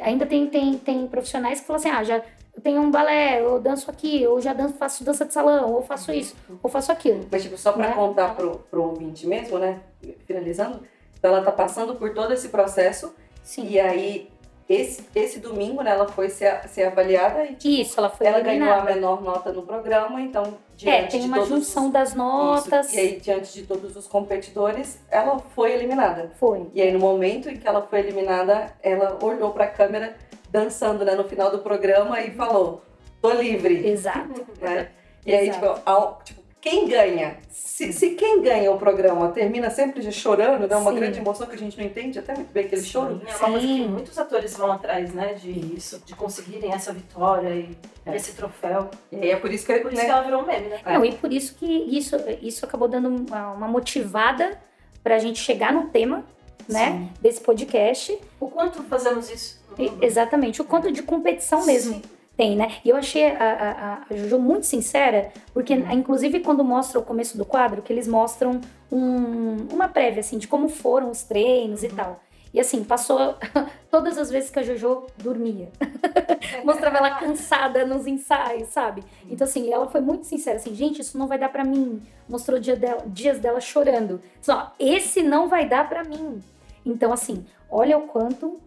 ainda 0.02 0.26
tem, 0.26 0.46
tem, 0.48 0.76
tem 0.78 1.06
profissionais 1.08 1.60
que 1.60 1.66
falam 1.66 1.80
assim, 1.80 1.88
ah, 1.90 2.04
já 2.04 2.22
tenho 2.60 2.80
um 2.80 2.90
balé, 2.90 3.40
eu 3.40 3.60
danço 3.60 3.90
aqui, 3.90 4.26
ou 4.26 4.40
já 4.40 4.52
danço, 4.52 4.74
faço 4.74 5.04
dança 5.04 5.24
de 5.24 5.32
salão, 5.32 5.72
ou 5.72 5.82
faço 5.82 6.12
isso, 6.12 6.34
ou 6.62 6.70
faço 6.70 6.90
aquilo. 6.92 7.26
Mas, 7.30 7.42
tipo, 7.42 7.56
só 7.58 7.72
pra 7.72 7.88
Né? 7.88 7.94
contar 7.94 8.34
pro, 8.34 8.58
pro 8.70 8.82
ouvinte 8.84 9.26
mesmo, 9.26 9.58
né? 9.58 9.80
Finalizando, 10.26 10.80
então 11.18 11.32
ela 11.34 11.42
tá 11.44 11.52
passando 11.52 11.94
por 11.96 12.14
todo 12.14 12.32
esse 12.32 12.48
processo 12.48 13.14
Sim. 13.42 13.66
e 13.68 13.80
aí 13.80 14.30
esse, 14.68 15.02
esse 15.14 15.40
domingo, 15.40 15.82
né, 15.82 15.90
ela 15.92 16.06
foi 16.06 16.28
ser, 16.28 16.60
ser 16.68 16.84
avaliada 16.84 17.48
e 17.64 17.80
Isso, 17.80 17.98
ela 17.98 18.10
foi 18.10 18.26
ela 18.26 18.40
ganhou 18.40 18.68
a 18.68 18.76
eliminada. 18.76 18.94
menor 18.94 19.22
nota 19.22 19.50
no 19.50 19.62
programa, 19.62 20.20
então 20.20 20.58
É, 20.84 21.04
tem 21.04 21.24
uma 21.24 21.42
junção 21.46 21.86
os, 21.86 21.92
das 21.92 22.12
notas. 22.14 22.88
Isso, 22.88 22.96
e 22.96 23.00
aí 23.00 23.16
diante 23.18 23.52
de 23.54 23.62
todos 23.62 23.96
os 23.96 24.06
competidores, 24.06 25.00
ela 25.10 25.38
foi 25.54 25.72
eliminada. 25.72 26.30
Foi. 26.38 26.66
E 26.74 26.82
aí 26.82 26.92
no 26.92 26.98
momento 26.98 27.48
em 27.48 27.56
que 27.56 27.66
ela 27.66 27.80
foi 27.82 28.00
eliminada, 28.00 28.70
ela 28.82 29.18
olhou 29.22 29.50
pra 29.52 29.66
câmera 29.66 30.14
dançando, 30.50 31.04
né, 31.04 31.14
no 31.14 31.24
final 31.24 31.50
do 31.50 31.58
programa 31.60 32.20
e 32.20 32.30
falou: 32.32 32.82
"Tô 33.20 33.30
livre". 33.32 33.86
Exato. 33.88 34.44
né? 34.60 34.88
E 35.26 35.34
aí, 35.34 35.50
tipo, 35.50 35.64
Exato. 35.64 35.82
ao- 35.84 36.20
tipo, 36.24 36.42
quem 36.60 36.88
ganha? 36.88 37.36
Se, 37.48 37.92
se 37.92 38.10
quem 38.10 38.42
ganha 38.42 38.72
o 38.72 38.78
programa 38.78 39.28
termina 39.28 39.70
sempre 39.70 40.02
já 40.02 40.10
chorando, 40.10 40.66
dá 40.66 40.78
uma 40.78 40.90
Sim. 40.90 40.96
grande 40.98 41.18
emoção 41.20 41.46
que 41.46 41.54
a 41.54 41.58
gente 41.58 41.78
não 41.78 41.84
entende 41.84 42.18
até 42.18 42.34
muito 42.34 42.50
bem 42.52 42.64
aquele 42.66 42.82
choro. 42.82 43.22
É 43.24 43.30
uma 43.36 43.38
coisa 43.50 43.60
que 43.60 43.66
Sim. 43.66 43.88
muitos 43.88 44.18
atores 44.18 44.56
vão 44.56 44.72
atrás, 44.72 45.14
né? 45.14 45.34
De 45.34 45.50
isso, 45.76 46.02
de 46.04 46.16
conseguirem 46.16 46.72
essa 46.72 46.92
vitória 46.92 47.50
e 47.54 47.76
É. 48.04 48.16
esse 48.16 48.32
troféu. 48.34 48.90
E 49.12 49.16
aí 49.16 49.30
é 49.30 49.36
por 49.36 49.52
isso 49.52 49.64
que, 49.66 49.72
Por 49.78 49.92
isso 49.92 50.00
né, 50.02 50.06
que 50.06 50.10
ela 50.10 50.22
virou 50.22 50.42
um 50.42 50.46
meme, 50.46 50.66
né? 50.68 50.80
Não, 50.84 51.04
e 51.04 51.12
por 51.14 51.32
isso 51.32 51.54
que 51.54 51.64
isso, 51.66 52.16
isso 52.42 52.64
acabou 52.64 52.88
dando 52.88 53.08
uma, 53.08 53.52
uma 53.52 53.68
motivada 53.68 54.58
pra 55.04 55.18
gente 55.18 55.38
chegar 55.38 55.72
no 55.72 55.88
tema, 55.90 56.24
né, 56.68 56.86
Sim. 56.90 57.10
desse 57.20 57.40
podcast. 57.40 58.18
O 58.40 58.48
quanto 58.50 58.82
fazemos 58.82 59.30
isso? 59.30 59.57
Exatamente, 60.02 60.60
o 60.60 60.64
quanto 60.64 60.90
de 60.90 61.02
competição 61.02 61.64
mesmo 61.66 61.94
Sim. 61.94 62.02
tem, 62.36 62.56
né? 62.56 62.76
E 62.84 62.88
eu 62.90 62.96
achei 62.96 63.26
a, 63.26 64.02
a, 64.08 64.14
a 64.14 64.16
Juju 64.16 64.38
muito 64.38 64.66
sincera, 64.66 65.32
porque 65.52 65.74
inclusive 65.74 66.40
quando 66.40 66.64
mostra 66.64 66.98
o 66.98 67.02
começo 67.02 67.36
do 67.38 67.44
quadro, 67.44 67.82
que 67.82 67.92
eles 67.92 68.08
mostram 68.08 68.60
um- 68.90 69.66
uma 69.72 69.88
prévia, 69.88 70.20
assim, 70.20 70.38
de 70.38 70.48
como 70.48 70.68
foram 70.68 71.10
os 71.10 71.22
treinos 71.22 71.82
e 71.84 71.88
tal. 71.88 72.20
E 72.52 72.58
assim, 72.58 72.82
passou 72.82 73.36
todas 73.90 74.16
as 74.16 74.30
vezes 74.30 74.48
que 74.50 74.58
a 74.58 74.62
Jojo 74.62 75.04
dormia. 75.18 75.68
Mostrava 76.64 76.96
ela 76.96 77.10
cansada 77.20 77.84
nos 77.84 78.06
ensaios, 78.06 78.68
sabe? 78.68 79.04
Então, 79.28 79.46
assim, 79.46 79.70
ela 79.70 79.86
foi 79.88 80.00
muito 80.00 80.24
sincera, 80.26 80.56
assim, 80.56 80.74
gente, 80.74 81.00
isso 81.02 81.18
não 81.18 81.26
vai 81.26 81.38
dar 81.38 81.50
pra 81.50 81.62
mim. 81.62 82.00
Mostrou 82.26 82.58
dia 82.58 82.74
dela- 82.74 83.02
dias 83.06 83.38
dela 83.38 83.60
chorando. 83.60 84.20
Só, 84.40 84.72
esse 84.78 85.22
não 85.22 85.46
vai 85.48 85.68
dar 85.68 85.86
pra 85.90 86.02
mim. 86.04 86.40
Então, 86.86 87.12
assim, 87.12 87.44
olha 87.70 87.98
o 87.98 88.02
quanto 88.06 88.58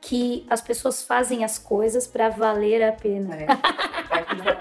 que 0.00 0.46
as 0.48 0.60
pessoas 0.60 1.02
fazem 1.02 1.44
as 1.44 1.58
coisas 1.58 2.06
pra 2.06 2.28
valer 2.28 2.82
a 2.82 2.92
pena. 2.92 3.34
É. 3.36 3.46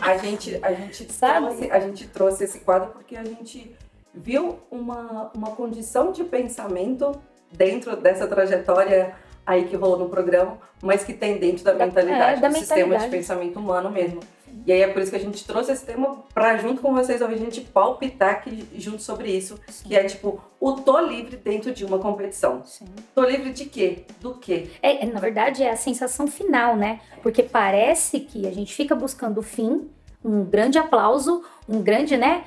A 0.02 0.18
gente, 0.18 0.60
a, 0.64 0.74
gente 0.74 1.12
Sabe? 1.12 1.46
trouxe, 1.48 1.72
a 1.72 1.80
gente 1.80 2.08
trouxe 2.08 2.44
esse 2.46 2.60
quadro 2.62 2.92
porque 2.92 3.16
a 3.16 3.24
gente 3.24 3.76
viu 4.14 4.60
uma, 4.72 5.32
uma 5.36 5.52
condição 5.52 6.12
de 6.12 6.24
pensamento 6.24 7.12
dentro 7.52 7.96
dessa 7.96 8.28
trajetória 8.28 9.16
aí 9.46 9.66
que 9.66 9.76
rolou 9.76 9.98
no 10.00 10.10
programa, 10.10 10.58
mas 10.82 11.04
que 11.04 11.14
tem 11.14 11.38
dentro 11.38 11.64
da 11.64 11.74
Da- 11.74 11.86
mentalidade, 11.86 12.38
é, 12.40 12.42
da 12.42 12.48
do 12.50 12.56
sistema 12.58 12.84
de 12.84 12.90
mentalidade. 12.90 13.12
pensamento 13.18 13.60
humano 13.60 13.90
mesmo. 13.92 14.20
E 14.66 14.72
aí 14.72 14.82
é 14.82 14.88
por 14.88 15.02
isso 15.02 15.12
que 15.12 15.18
a 15.18 15.22
gente 15.22 15.46
trouxe 15.46 15.72
esse 15.72 15.86
tema 15.86 16.24
pra 16.34 16.58
junto 16.58 16.82
com 16.82 16.94
vocês 16.94 17.22
a 17.22 17.36
gente 17.36 17.62
palpitar 17.62 18.32
aqui 18.32 18.68
junto 18.76 19.02
sobre 19.02 19.30
isso, 19.30 19.60
que 19.86 19.96
é 19.96 20.04
tipo 20.04 20.42
o 20.60 20.74
tô 20.74 21.00
livre 21.00 21.38
dentro 21.38 21.74
de 21.74 21.86
uma 21.86 22.00
competição. 22.00 22.64
Sim. 22.66 22.86
Tô 23.14 23.24
livre 23.24 23.52
de 23.52 23.66
quê? 23.66 24.06
Do 24.20 24.36
quê? 24.36 24.70
É, 24.82 25.04
é, 25.04 25.06
na 25.06 25.20
verdade, 25.20 25.64
é 25.64 25.70
a 25.70 25.78
sensação 25.78 26.28
final, 26.28 26.76
né? 26.76 27.00
Porque 27.22 27.44
parece 27.44 28.20
que 28.22 28.48
a 28.48 28.52
gente 28.52 28.74
fica 28.74 28.96
buscando 28.96 29.40
o 29.40 29.44
fim, 29.44 29.90
um 30.24 30.44
grande 30.44 30.78
aplauso, 30.78 31.44
um 31.68 31.82
grande, 31.82 32.18
né? 32.18 32.46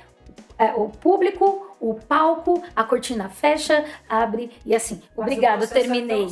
é, 0.61 0.75
o 0.75 0.91
público, 0.91 1.70
o 1.81 1.95
palco, 1.95 2.63
a 2.77 2.85
cortina 2.85 3.29
fecha, 3.31 3.85
abre 4.09 4.51
e 4.67 4.75
assim. 4.75 5.01
Obrigado, 5.17 5.59
processo 5.61 5.81
terminei. 5.81 6.27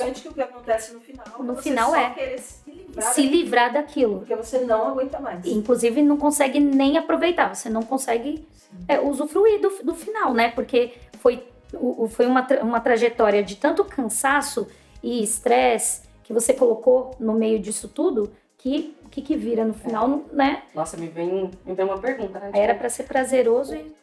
É 0.00 0.10
que 0.10 0.28
o 0.28 0.32
que 0.32 0.40
acontece 0.42 0.94
no 0.94 1.00
final. 1.00 1.24
No 1.40 1.54
você 1.54 1.62
final 1.62 1.90
só 1.90 1.96
é. 1.96 2.10
querer 2.10 2.38
se 2.40 2.70
livrar, 2.70 3.12
Se 3.12 3.22
daquilo, 3.22 3.36
livrar 3.36 3.72
daquilo. 3.72 4.18
Porque 4.20 4.34
você 4.36 4.58
não 4.60 4.88
aguenta 4.88 5.20
mais. 5.20 5.44
Inclusive, 5.46 6.02
não 6.02 6.16
consegue 6.16 6.58
nem 6.58 6.96
aproveitar, 6.96 7.54
você 7.54 7.68
não 7.68 7.82
consegue 7.82 8.46
é, 8.88 8.98
usufruir 8.98 9.60
do, 9.60 9.70
do 9.84 9.94
final, 9.94 10.32
né? 10.32 10.50
Porque 10.52 10.94
foi, 11.20 11.46
o- 11.74 12.08
foi 12.08 12.26
uma, 12.26 12.42
tra- 12.42 12.62
uma 12.62 12.80
trajetória 12.80 13.42
de 13.42 13.56
tanto 13.56 13.84
cansaço 13.84 14.66
e 15.02 15.22
estresse 15.22 16.02
que 16.22 16.32
você 16.32 16.54
colocou 16.54 17.14
no 17.20 17.34
meio 17.34 17.58
disso 17.60 17.88
tudo 17.88 18.32
que 18.56 18.96
o 19.04 19.08
que, 19.14 19.20
que 19.22 19.36
vira 19.36 19.64
no 19.64 19.74
final, 19.74 20.22
né? 20.32 20.62
Nossa, 20.74 20.96
me 20.96 21.06
vem, 21.06 21.50
me 21.64 21.74
vem 21.74 21.84
uma 21.84 21.98
pergunta, 21.98 22.40
né? 22.40 22.50
Aí 22.52 22.60
era 22.60 22.74
pra 22.74 22.88
ser 22.88 23.04
prazeroso 23.04 23.74
e 23.76 23.94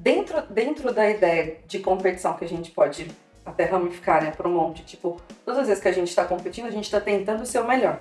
dentro, 0.00 0.42
dentro 0.50 0.92
da 0.92 1.08
ideia 1.08 1.58
de 1.66 1.78
competição 1.78 2.34
que 2.34 2.44
a 2.44 2.48
gente 2.48 2.70
pode 2.70 3.10
até 3.44 3.64
ramificar, 3.64 4.22
né, 4.22 4.30
para 4.30 4.48
um 4.48 4.52
monte, 4.52 4.84
tipo, 4.84 5.20
todas 5.44 5.60
as 5.60 5.66
vezes 5.68 5.82
que 5.82 5.88
a 5.88 5.92
gente 5.92 6.08
está 6.08 6.24
competindo, 6.24 6.66
a 6.66 6.70
gente 6.70 6.84
está 6.84 7.00
tentando 7.00 7.44
ser 7.46 7.60
o 7.60 7.66
melhor. 7.66 8.00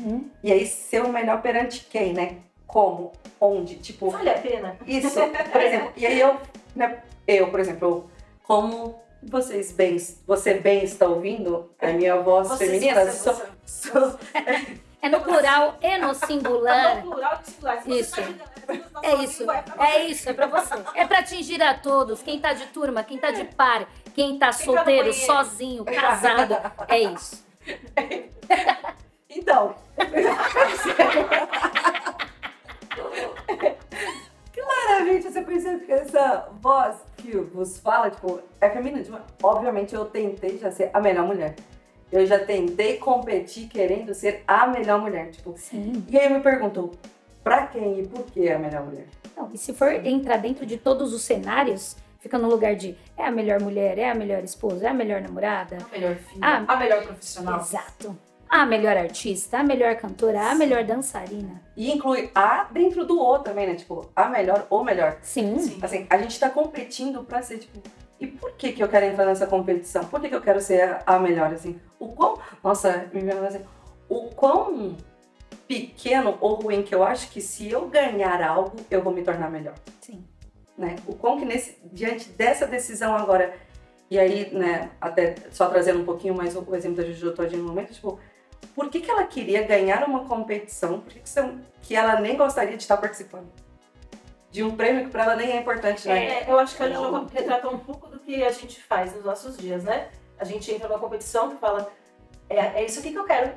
Hum, 0.00 0.28
E 0.42 0.52
aí, 0.52 0.66
ser 0.66 1.02
o 1.02 1.08
melhor 1.12 1.40
perante 1.42 1.86
quem, 1.90 2.12
né? 2.12 2.36
Como? 2.66 3.12
Onde? 3.40 3.76
Tipo, 3.76 4.10
Vale 4.10 4.30
a 4.30 4.38
pena? 4.38 4.76
isso, 4.86 5.10
por 5.52 5.60
exemplo. 5.60 5.92
E 5.96 6.06
aí 6.06 6.20
eu, 6.20 6.36
né, 6.76 6.98
eu, 7.26 7.48
por 7.50 7.58
exemplo, 7.60 8.10
como 8.44 8.98
vocês 9.22 9.72
bem, 9.72 9.96
você 10.26 10.54
bem 10.54 10.84
está 10.84 11.06
ouvindo, 11.06 11.70
a 11.80 11.88
minha 11.88 12.16
voz 12.20 12.48
Você 12.48 12.66
feminina, 12.66 13.06
sim, 13.10 13.18
sou, 13.18 13.34
você- 13.34 13.90
sou- 13.90 14.18
É 15.02 15.08
no 15.08 15.20
plural 15.20 15.78
e 15.80 15.98
no 15.98 16.14
singular. 16.14 16.96
No 16.96 17.10
plural 17.12 17.40
e 17.42 17.50
singular. 17.50 17.88
Isso. 17.88 18.16
tá 18.16 19.00
É 19.02 19.10
sozinho, 19.10 19.24
isso, 19.24 19.46
você. 19.46 19.82
é 19.82 20.06
isso, 20.06 20.28
é 20.28 20.32
pra 20.32 20.46
você. 20.46 20.74
É 20.94 21.06
pra 21.06 21.18
atingir 21.20 21.62
a 21.62 21.74
todos. 21.74 22.22
Quem 22.22 22.38
tá 22.38 22.52
de 22.52 22.66
turma, 22.66 23.02
quem 23.02 23.16
tá 23.18 23.30
de 23.30 23.44
par, 23.44 23.88
quem 24.14 24.38
tá 24.38 24.46
tá 24.46 24.52
solteiro, 24.52 25.12
sozinho, 25.12 25.84
casado. 25.84 26.56
É 26.88 26.98
isso. 26.98 27.44
Então. 29.32 29.76
Claramente 34.52 35.30
você 35.30 35.42
percebe 35.42 35.86
que 35.86 35.92
essa 35.92 36.48
voz 36.60 36.96
que 37.16 37.36
vos 37.36 37.78
fala, 37.78 38.10
tipo, 38.10 38.40
é 38.60 38.68
feminina. 38.70 39.02
Tipo, 39.04 39.18
obviamente 39.42 39.94
eu 39.94 40.04
tentei 40.04 40.58
já 40.58 40.70
ser 40.72 40.90
a 40.92 41.00
melhor 41.00 41.24
mulher. 41.26 41.54
Eu 42.12 42.26
já 42.26 42.38
tentei 42.38 42.96
competir 42.96 43.68
querendo 43.68 44.12
ser 44.14 44.42
a 44.46 44.66
melhor 44.66 45.00
mulher. 45.00 45.30
Tipo, 45.30 45.54
Sim. 45.56 46.04
e 46.08 46.18
aí 46.18 46.26
eu 46.26 46.30
me 46.32 46.40
pergunto, 46.40 46.90
pra 47.42 47.66
quem 47.68 48.00
e 48.00 48.06
por 48.06 48.24
que 48.26 48.48
a 48.50 48.58
melhor 48.58 48.84
mulher? 48.84 49.06
Não, 49.36 49.48
e 49.52 49.58
se 49.58 49.72
for 49.72 49.92
entrar 50.04 50.38
dentro 50.38 50.66
de 50.66 50.76
todos 50.76 51.14
os 51.14 51.22
cenários, 51.22 51.96
fica 52.18 52.36
no 52.36 52.48
lugar 52.48 52.74
de 52.74 52.96
é 53.16 53.24
a 53.26 53.30
melhor 53.30 53.60
mulher, 53.60 53.96
é 53.98 54.10
a 54.10 54.14
melhor 54.14 54.42
esposa, 54.42 54.86
é 54.86 54.90
a 54.90 54.94
melhor 54.94 55.20
namorada. 55.20 55.78
A 55.88 55.92
melhor 55.92 56.16
filha, 56.16 56.40
Ah, 56.42 56.64
a 56.66 56.76
melhor 56.76 57.02
profissional. 57.04 57.60
Exato. 57.60 58.16
A 58.48 58.66
melhor 58.66 58.96
artista, 58.96 59.58
a 59.58 59.62
melhor 59.62 59.94
cantora, 59.94 60.50
a 60.50 60.54
melhor 60.56 60.82
dançarina. 60.82 61.62
E 61.76 61.92
inclui 61.92 62.28
a 62.34 62.64
dentro 62.64 63.04
do 63.06 63.20
O 63.20 63.38
também, 63.38 63.68
né? 63.68 63.76
Tipo, 63.76 64.10
a 64.16 64.28
melhor 64.28 64.66
ou 64.68 64.82
melhor. 64.82 65.18
Sim. 65.22 65.56
Sim. 65.60 65.78
Assim, 65.80 66.04
a 66.10 66.18
gente 66.18 66.40
tá 66.40 66.50
competindo 66.50 67.22
pra 67.22 67.40
ser, 67.42 67.58
tipo, 67.58 67.78
e 68.20 68.26
por 68.26 68.52
que 68.52 68.72
que 68.72 68.82
eu 68.82 68.88
quero 68.88 69.06
entrar 69.06 69.24
nessa 69.24 69.46
competição? 69.46 70.04
Por 70.04 70.20
que 70.20 70.28
que 70.28 70.34
eu 70.34 70.42
quero 70.42 70.60
ser 70.60 70.98
a, 71.06 71.18
melhor, 71.18 71.52
assim? 71.52 71.80
O 71.98 72.08
quão, 72.08 72.38
nossa, 72.62 73.08
me 73.12 73.20
vendo 73.20 73.44
assim, 73.44 73.64
o 74.08 74.28
quão 74.28 74.96
pequeno 75.66 76.36
ou 76.40 76.54
ruim 76.56 76.82
que 76.82 76.94
eu 76.94 77.02
acho 77.02 77.30
que 77.30 77.40
se 77.40 77.70
eu 77.70 77.88
ganhar 77.88 78.42
algo, 78.42 78.76
eu 78.90 79.02
vou 79.02 79.12
me 79.12 79.22
tornar 79.22 79.50
melhor, 79.50 79.74
Sim. 80.00 80.24
né? 80.76 80.96
O 81.06 81.14
quão 81.14 81.38
que 81.38 81.44
nesse, 81.44 81.78
diante 81.92 82.28
dessa 82.30 82.66
decisão 82.66 83.14
agora, 83.16 83.54
e 84.10 84.18
aí, 84.18 84.52
né, 84.52 84.90
até 85.00 85.36
só 85.50 85.68
trazendo 85.68 86.00
um 86.00 86.04
pouquinho 86.04 86.34
mais 86.34 86.54
o, 86.56 86.64
o 86.68 86.74
exemplo 86.74 86.96
da 86.98 87.04
Juju 87.04 87.32
Todinho 87.32 87.62
no 87.62 87.68
momento, 87.68 87.92
tipo, 87.94 88.18
por 88.74 88.90
que 88.90 89.00
que 89.00 89.10
ela 89.10 89.24
queria 89.24 89.66
ganhar 89.66 90.04
uma 90.06 90.24
competição, 90.26 91.00
por 91.00 91.12
que 91.12 91.20
que, 91.20 91.28
você- 91.30 91.54
que 91.82 91.94
ela 91.96 92.20
nem 92.20 92.36
gostaria 92.36 92.76
de 92.76 92.82
estar 92.82 92.96
participando? 92.96 93.46
De 94.50 94.62
um 94.64 94.76
prêmio 94.76 95.04
que 95.04 95.10
pra 95.10 95.22
ela 95.24 95.36
nem 95.36 95.52
é 95.52 95.56
importante, 95.60 96.08
né? 96.08 96.40
É, 96.40 96.50
eu 96.50 96.58
acho 96.58 96.76
que 96.76 96.82
a. 96.82 96.88
Jojo 96.90 97.26
retrata 97.32 97.68
um 97.68 97.78
pouco 97.78 98.08
do 98.08 98.18
que 98.18 98.42
a 98.42 98.50
gente 98.50 98.80
faz 98.82 99.14
nos 99.14 99.24
nossos 99.24 99.56
dias, 99.56 99.84
né? 99.84 100.08
A 100.38 100.44
gente 100.44 100.72
entra 100.72 100.88
numa 100.88 100.98
competição 100.98 101.50
que 101.50 101.56
fala, 101.56 101.88
é, 102.48 102.56
é 102.58 102.84
isso 102.84 102.98
aqui 102.98 103.10
que 103.12 103.18
eu 103.18 103.24
quero. 103.24 103.52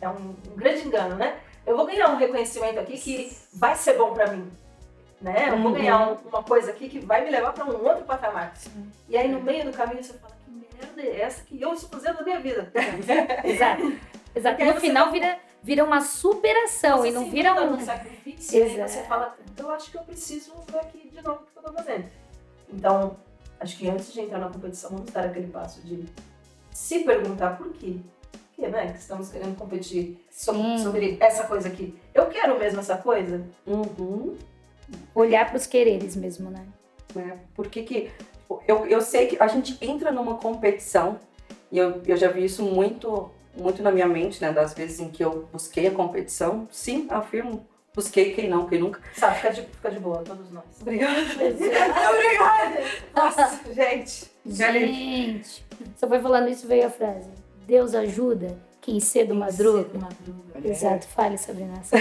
É 0.00 0.08
um, 0.08 0.34
um 0.50 0.56
grande 0.56 0.86
engano, 0.86 1.14
né? 1.14 1.36
Eu 1.64 1.76
vou 1.76 1.86
ganhar 1.86 2.08
um 2.10 2.16
reconhecimento 2.16 2.80
aqui 2.80 2.98
que 2.98 3.36
vai 3.54 3.76
ser 3.76 3.96
bom 3.96 4.12
pra 4.12 4.26
mim. 4.28 4.50
Né? 5.20 5.50
Eu 5.50 5.58
vou 5.58 5.66
Uhum. 5.70 5.72
ganhar 5.78 6.08
um- 6.08 6.16
uma 6.28 6.42
coisa 6.42 6.72
aqui 6.72 6.88
que 6.88 6.98
vai 6.98 7.22
me 7.24 7.30
levar 7.30 7.52
pra 7.52 7.64
um 7.64 7.84
outro 7.86 8.04
patamar. 8.04 8.52
E 9.08 9.16
aí 9.16 9.28
no 9.28 9.40
meio 9.40 9.64
do 9.66 9.72
caminho 9.72 10.02
você 10.02 10.14
fala, 10.14 10.34
que 10.44 10.50
merda 10.50 11.02
é 11.02 11.20
essa 11.20 11.44
que 11.44 11.62
eu 11.62 11.72
estou 11.72 11.88
fazendo 12.00 12.16
na 12.16 12.22
minha 12.24 12.40
vida? 12.40 12.72
Exato. 13.44 13.92
Exato. 14.34 14.64
No 14.64 14.74
final 14.80 15.12
vira, 15.12 15.38
vira 15.62 15.84
uma 15.84 16.00
superação 16.00 17.06
e 17.06 17.12
não 17.12 17.30
vira 17.30 17.54
um. 17.62 17.76
Aí 18.50 18.74
Exato. 18.74 18.90
você 18.90 19.02
fala, 19.04 19.36
eu 19.56 19.70
acho 19.70 19.90
que 19.90 19.96
eu 19.96 20.02
preciso 20.02 20.52
ver 20.70 20.78
aqui 20.78 21.08
de 21.08 21.22
novo 21.22 21.42
o 21.42 21.46
que 21.46 21.58
eu 21.58 21.62
tô 21.62 21.72
fazendo. 21.72 22.08
Então, 22.72 23.16
acho 23.60 23.76
que 23.76 23.88
antes 23.88 24.12
de 24.12 24.20
entrar 24.20 24.38
na 24.38 24.48
competição, 24.48 24.90
vamos 24.90 25.10
dar 25.10 25.24
aquele 25.24 25.48
passo 25.48 25.80
de 25.82 26.04
se 26.70 27.00
perguntar 27.00 27.56
por 27.56 27.72
quê. 27.72 27.98
Por 28.32 28.64
que, 28.64 28.68
né? 28.68 28.92
Que 28.92 28.98
estamos 28.98 29.30
querendo 29.30 29.56
competir 29.56 30.24
sobre, 30.30 30.78
sobre 30.78 31.16
essa 31.20 31.46
coisa 31.46 31.68
aqui. 31.68 31.98
Eu 32.14 32.26
quero 32.26 32.58
mesmo 32.58 32.80
essa 32.80 32.96
coisa. 32.96 33.44
Uhum. 33.66 34.36
Olhar 35.14 35.50
pros 35.50 35.66
quereres 35.66 36.16
mesmo, 36.16 36.50
né? 36.50 36.66
né? 37.14 37.38
Por 37.54 37.68
que 37.68 37.82
que... 37.82 38.10
Eu, 38.68 38.86
eu 38.86 39.00
sei 39.00 39.26
que 39.26 39.42
a 39.42 39.46
gente 39.46 39.78
entra 39.80 40.12
numa 40.12 40.36
competição, 40.36 41.18
e 41.70 41.78
eu, 41.78 42.02
eu 42.06 42.16
já 42.16 42.28
vi 42.28 42.44
isso 42.44 42.62
muito, 42.62 43.30
muito 43.56 43.82
na 43.82 43.90
minha 43.90 44.06
mente, 44.06 44.40
né? 44.42 44.52
Das 44.52 44.74
vezes 44.74 45.00
em 45.00 45.08
que 45.08 45.24
eu 45.24 45.48
busquei 45.50 45.86
a 45.86 45.90
competição. 45.90 46.68
Sim, 46.70 47.06
afirmo. 47.08 47.66
Busquei, 47.94 48.32
quem 48.32 48.48
não, 48.48 48.66
quem 48.66 48.80
nunca. 48.80 49.00
Sabe, 49.14 49.36
fica 49.36 49.50
de, 49.50 49.62
fica 49.62 49.90
de 49.90 49.98
boa, 49.98 50.22
todos 50.24 50.50
nós. 50.50 50.64
Obrigada. 50.80 51.20
Obrigada. 51.20 52.80
Nossa, 53.14 53.60
gente. 53.72 54.30
Gente, 54.46 55.64
você 55.94 56.06
foi 56.06 56.20
falando 56.20 56.48
isso, 56.48 56.66
veio 56.66 56.86
a 56.86 56.90
frase. 56.90 57.30
Deus 57.66 57.94
ajuda 57.94 58.58
quem 58.80 58.98
cedo 58.98 59.34
madruga. 59.34 59.84
Cedo 59.84 60.00
madruga. 60.00 60.68
Exato, 60.68 61.06
fale, 61.06 61.36
Sabrina. 61.38 61.74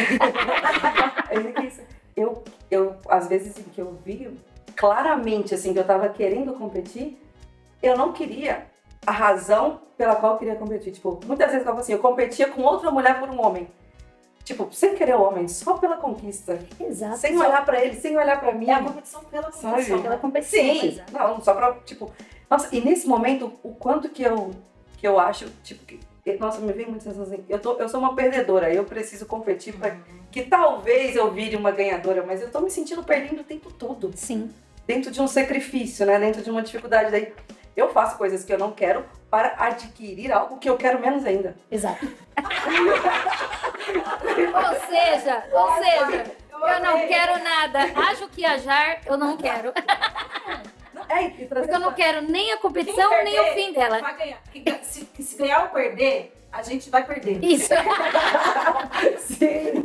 Eu, 2.13 2.43
eu, 2.69 2.97
às 3.07 3.27
vezes 3.27 3.57
em 3.57 3.63
que 3.63 3.79
eu 3.79 3.97
vi 4.05 4.37
claramente, 4.75 5.55
assim, 5.55 5.73
que 5.73 5.79
eu 5.79 5.83
tava 5.85 6.09
querendo 6.09 6.53
competir, 6.53 7.17
eu 7.81 7.97
não 7.97 8.11
queria 8.11 8.65
a 9.05 9.11
razão 9.11 9.79
pela 9.97 10.15
qual 10.15 10.33
eu 10.33 10.39
queria 10.39 10.55
competir. 10.55 10.91
Tipo, 10.91 11.19
muitas 11.25 11.47
vezes 11.47 11.61
eu 11.61 11.65
falo 11.65 11.79
assim, 11.79 11.93
eu 11.93 11.99
competia 11.99 12.47
com 12.49 12.61
outra 12.63 12.91
mulher 12.91 13.19
por 13.19 13.29
um 13.29 13.43
homem. 13.43 13.67
Tipo, 14.51 14.67
sem 14.69 14.95
querer 14.95 15.15
o 15.15 15.21
homem, 15.21 15.47
só 15.47 15.77
pela 15.77 15.95
conquista. 15.95 16.59
Exato. 16.77 17.15
Sem 17.15 17.37
olhar 17.37 17.63
pra 17.63 17.81
ele, 17.81 17.95
sem 17.95 18.17
olhar 18.17 18.37
pra 18.37 18.51
mim. 18.51 18.69
É 18.69 18.73
a 18.73 18.83
competição 18.83 19.23
pela 19.23 19.49
Sabe? 19.49 19.61
competição. 19.63 20.01
Pela 20.01 20.17
competição. 20.17 20.59
Sim, 20.59 20.87
exato. 20.87 21.13
não, 21.13 21.41
só 21.41 21.53
pra, 21.53 21.73
tipo... 21.85 22.11
Nossa, 22.49 22.67
e 22.75 22.81
nesse 22.81 23.07
momento, 23.07 23.53
o 23.63 23.73
quanto 23.73 24.09
que 24.09 24.21
eu, 24.23 24.51
que 24.97 25.07
eu 25.07 25.17
acho, 25.17 25.49
tipo, 25.63 25.85
que, 25.85 26.01
nossa, 26.37 26.59
me 26.59 26.73
vem 26.73 26.85
muito 26.85 27.01
sensação 27.01 27.23
assim, 27.23 27.45
eu, 27.47 27.59
tô, 27.59 27.77
eu 27.77 27.87
sou 27.87 28.01
uma 28.01 28.13
perdedora, 28.13 28.73
eu 28.73 28.83
preciso 28.83 29.25
competir 29.25 29.73
pra 29.73 29.95
que 30.29 30.41
talvez 30.41 31.15
eu 31.15 31.31
vire 31.31 31.55
uma 31.55 31.71
ganhadora, 31.71 32.25
mas 32.25 32.41
eu 32.41 32.51
tô 32.51 32.59
me 32.59 32.69
sentindo 32.69 33.05
perdendo 33.05 33.39
o 33.39 33.45
tempo 33.45 33.71
todo. 33.71 34.11
Sim. 34.15 34.51
Dentro 34.85 35.11
de 35.11 35.21
um 35.21 35.27
sacrifício, 35.29 36.05
né? 36.05 36.19
Dentro 36.19 36.41
de 36.41 36.51
uma 36.51 36.61
dificuldade. 36.61 37.09
Daí 37.09 37.33
eu 37.73 37.89
faço 37.93 38.17
coisas 38.17 38.43
que 38.43 38.51
eu 38.51 38.59
não 38.59 38.73
quero 38.73 39.05
para 39.29 39.55
adquirir 39.57 40.29
algo 40.33 40.57
que 40.57 40.69
eu 40.69 40.75
quero 40.75 40.99
menos 40.99 41.25
ainda. 41.25 41.55
Exato. 41.71 42.05
ou 44.53 44.87
seja, 44.87 45.43
ou 45.51 45.71
seja, 45.75 46.31
eu 46.51 46.79
não 46.81 47.07
quero 47.07 47.43
nada. 47.43 47.79
Acho 48.09 48.27
que 48.27 48.37
viajar, 48.37 49.01
eu 49.05 49.17
não 49.17 49.37
quero. 49.37 49.73
É, 51.09 51.29
Porque 51.29 51.73
eu 51.73 51.79
não 51.79 51.93
quero 51.93 52.21
nem 52.21 52.53
a 52.53 52.57
competição, 52.57 53.09
nem 53.23 53.39
o 53.39 53.53
fim 53.53 53.73
dela. 53.73 53.99
Ganhar. 53.99 54.39
Se, 54.83 55.07
se 55.19 55.37
ganhar 55.37 55.63
ou 55.63 55.69
perder, 55.69 56.31
a 56.51 56.61
gente 56.63 56.89
vai 56.89 57.05
perder. 57.05 57.43
Isso. 57.43 57.69
Sim! 59.19 59.83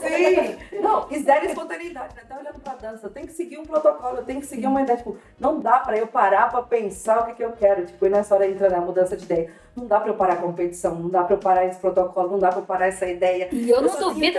Sim! 0.00 0.80
Não, 0.80 1.06
e 1.10 1.18
zero 1.20 1.46
espontaneidade, 1.46 2.14
né? 2.14 2.22
Tá 2.28 2.38
olhando 2.38 2.60
pra 2.60 2.74
dança, 2.74 3.06
eu 3.06 3.10
tenho 3.10 3.26
que 3.26 3.32
seguir 3.32 3.58
um 3.58 3.64
protocolo, 3.64 4.18
eu 4.18 4.24
tenho 4.24 4.40
que 4.40 4.46
seguir 4.46 4.66
uma 4.66 4.82
ideia. 4.82 4.98
Tipo, 4.98 5.16
não 5.38 5.58
dá 5.58 5.78
pra 5.78 5.96
eu 5.96 6.06
parar 6.06 6.50
pra 6.50 6.62
pensar 6.62 7.20
o 7.20 7.26
que, 7.26 7.34
que 7.34 7.44
eu 7.44 7.52
quero. 7.52 7.86
Tipo, 7.86 8.06
e 8.06 8.10
nessa 8.10 8.34
hora 8.34 8.46
entra 8.46 8.68
na 8.68 8.80
mudança 8.80 9.16
de 9.16 9.24
ideia. 9.24 9.50
Não 9.74 9.86
dá 9.86 10.00
pra 10.00 10.10
eu 10.10 10.14
parar 10.14 10.34
a 10.34 10.36
competição, 10.36 10.94
não 10.94 11.08
dá 11.08 11.22
pra 11.24 11.36
eu 11.36 11.38
parar 11.38 11.64
esse 11.64 11.78
protocolo, 11.78 12.32
não 12.32 12.38
dá 12.38 12.48
pra 12.48 12.58
eu 12.60 12.66
parar 12.66 12.86
essa 12.88 13.06
ideia. 13.06 13.48
E 13.52 13.70
eu 13.70 13.80
não 13.80 13.88
só 13.88 14.12
tenho 14.12 14.12
duvido. 14.12 14.38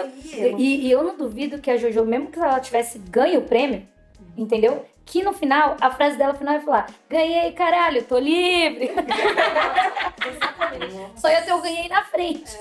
E, 0.57 0.87
e 0.87 0.91
eu 0.91 1.03
não 1.03 1.17
duvido 1.17 1.59
que 1.59 1.71
a 1.71 1.77
Jojo, 1.77 2.05
mesmo 2.05 2.27
que 2.27 2.39
ela 2.39 2.59
tivesse 2.59 2.99
ganho 2.99 3.39
o 3.39 3.43
prêmio, 3.43 3.87
entendeu? 4.37 4.85
Que 5.05 5.23
no 5.23 5.33
final, 5.33 5.75
a 5.81 5.91
frase 5.91 6.15
dela 6.15 6.33
final 6.33 6.53
ia 6.53 6.61
falar: 6.61 6.87
Ganhei, 7.09 7.51
caralho, 7.53 8.03
tô 8.03 8.17
livre. 8.17 8.91
Só 11.15 11.29
ia 11.29 11.41
ter 11.41 11.53
o 11.53 11.61
ganhei 11.61 11.87
na 11.89 12.03
frente. 12.03 12.57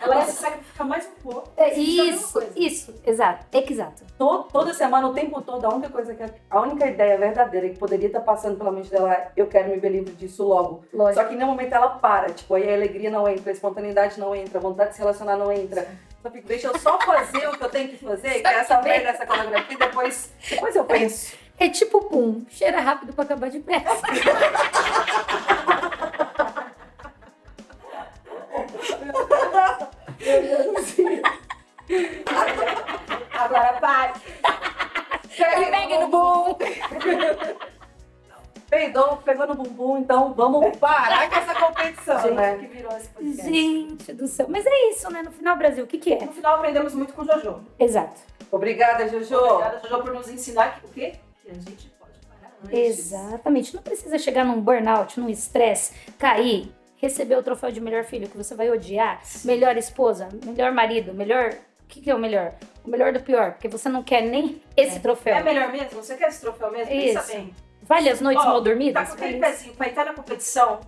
Ela 0.00 0.16
ia 0.16 0.24
se 0.26 0.32
sacrificar 0.32 0.86
mais 0.86 1.06
um 1.06 1.22
pouco. 1.22 1.50
É, 1.56 1.78
Isso 1.78 2.40
é 2.40 2.46
isso, 2.56 2.94
exato, 3.06 3.46
exato. 3.52 4.04
To- 4.18 4.44
toda 4.52 4.74
semana, 4.74 5.08
o 5.08 5.14
tempo 5.14 5.40
todo, 5.40 5.64
a 5.64 5.68
única 5.70 5.88
coisa 5.90 6.14
que 6.14 6.22
a 6.50 6.60
única 6.60 6.86
ideia 6.86 7.16
verdadeira 7.16 7.68
que 7.70 7.78
poderia 7.78 8.06
estar 8.08 8.20
passando 8.20 8.56
pela 8.58 8.70
mente 8.70 8.90
dela 8.90 9.12
é 9.12 9.32
eu 9.36 9.46
quero 9.46 9.70
me 9.70 9.78
ver 9.78 9.88
livre 9.90 10.12
disso 10.14 10.44
logo. 10.46 10.84
Lógico. 10.92 11.22
Só 11.22 11.28
que 11.28 11.34
em 11.34 11.38
nenhum 11.38 11.50
momento 11.50 11.72
ela 11.72 11.88
para, 11.88 12.30
tipo, 12.30 12.54
aí 12.54 12.68
a 12.70 12.74
alegria 12.74 13.10
não 13.10 13.26
entra, 13.28 13.50
a 13.50 13.54
espontaneidade 13.54 14.20
não 14.20 14.34
entra, 14.34 14.58
a 14.58 14.62
vontade 14.62 14.90
de 14.90 14.96
se 14.96 15.00
relacionar 15.00 15.36
não 15.36 15.50
entra. 15.50 15.88
Só 16.22 16.30
fico, 16.30 16.46
deixa 16.48 16.66
eu 16.68 16.78
só 16.78 16.98
fazer 17.00 17.48
o 17.48 17.52
que 17.56 17.64
eu 17.64 17.70
tenho 17.70 17.88
que 17.88 17.96
fazer, 18.04 18.40
que 18.42 18.46
é 18.46 18.54
essa 18.58 18.80
merda, 18.82 19.08
essa 19.10 19.26
coreografia, 19.26 19.74
e 19.74 19.78
depois, 19.78 20.32
depois 20.50 20.76
eu 20.76 20.84
penso. 20.84 21.36
É 21.58 21.68
tipo 21.68 22.02
pum, 22.02 22.44
cheira 22.48 22.80
rápido 22.80 23.12
pra 23.12 23.24
acabar 23.24 23.50
depressa. 23.50 24.06
Agora 33.32 33.72
pare. 33.80 34.12
Pegue 35.36 35.98
no 35.98 36.08
bum. 36.08 36.56
Peidou, 38.68 39.16
pegou 39.18 39.46
no 39.46 39.54
bumbum, 39.54 39.96
então 39.96 40.34
vamos 40.34 40.76
parar 40.76 41.30
com 41.30 41.36
essa 41.36 41.54
competição, 41.54 42.20
Gente, 42.20 42.34
né? 42.34 42.58
que 42.58 42.66
virou 42.66 42.94
esse 42.98 43.08
podcast. 43.08 43.50
Gente 43.50 44.12
do 44.12 44.26
céu. 44.28 44.46
Mas 44.48 44.66
é 44.66 44.90
isso, 44.90 45.10
né? 45.10 45.22
No 45.22 45.30
final, 45.30 45.56
Brasil, 45.56 45.84
o 45.84 45.86
que 45.86 45.96
que 45.96 46.12
é? 46.12 46.22
No 46.22 46.32
final 46.32 46.56
aprendemos 46.56 46.92
muito 46.94 47.14
com 47.14 47.22
o 47.22 47.24
Jojo. 47.24 47.62
Exato. 47.78 48.20
Obrigada, 48.50 49.08
Jojo. 49.08 49.36
Obrigada, 49.36 49.80
Jojo, 49.88 50.02
por 50.02 50.12
nos 50.12 50.28
ensinar 50.28 50.78
que, 50.78 50.86
o 50.86 50.88
quê? 50.90 51.14
Que 51.48 51.52
a 51.52 51.54
gente 51.54 51.88
pode 51.98 52.12
parar 52.28 52.52
antes. 52.62 52.78
Exatamente. 52.78 53.74
Não 53.74 53.82
precisa 53.82 54.18
chegar 54.18 54.44
num 54.44 54.60
burnout, 54.60 55.18
num 55.18 55.30
estresse, 55.30 55.94
cair, 56.18 56.70
receber 56.96 57.36
o 57.36 57.42
troféu 57.42 57.72
de 57.72 57.80
melhor 57.80 58.04
filho 58.04 58.28
que 58.28 58.36
você 58.36 58.54
vai 58.54 58.70
odiar, 58.70 59.22
melhor 59.46 59.76
esposa, 59.78 60.28
melhor 60.44 60.72
marido, 60.72 61.14
melhor. 61.14 61.54
O 61.84 61.88
que, 61.88 62.02
que 62.02 62.10
é 62.10 62.14
o 62.14 62.18
melhor? 62.18 62.52
O 62.84 62.90
melhor 62.90 63.14
do 63.14 63.20
pior, 63.20 63.52
porque 63.52 63.66
você 63.66 63.88
não 63.88 64.02
quer 64.02 64.20
nem 64.20 64.60
esse 64.76 65.00
troféu. 65.00 65.36
É 65.36 65.42
melhor 65.42 65.72
mesmo? 65.72 66.02
Você 66.02 66.16
quer 66.16 66.28
esse 66.28 66.42
troféu 66.42 66.70
mesmo? 66.70 66.88
Pensa 66.88 67.20
Isso. 67.20 67.32
bem. 67.32 67.54
Vale 67.82 68.10
as 68.10 68.20
noites 68.20 68.44
Ó, 68.44 68.48
mal 68.48 68.60
dormidas? 68.60 69.02
Tá 69.02 69.08
com 69.08 69.14
aquele 69.14 69.38
Vale 69.38 69.52
pezinho 69.52 69.74
pra 69.74 69.88
entrar 69.88 70.04
na 70.04 70.12
competição. 70.12 70.80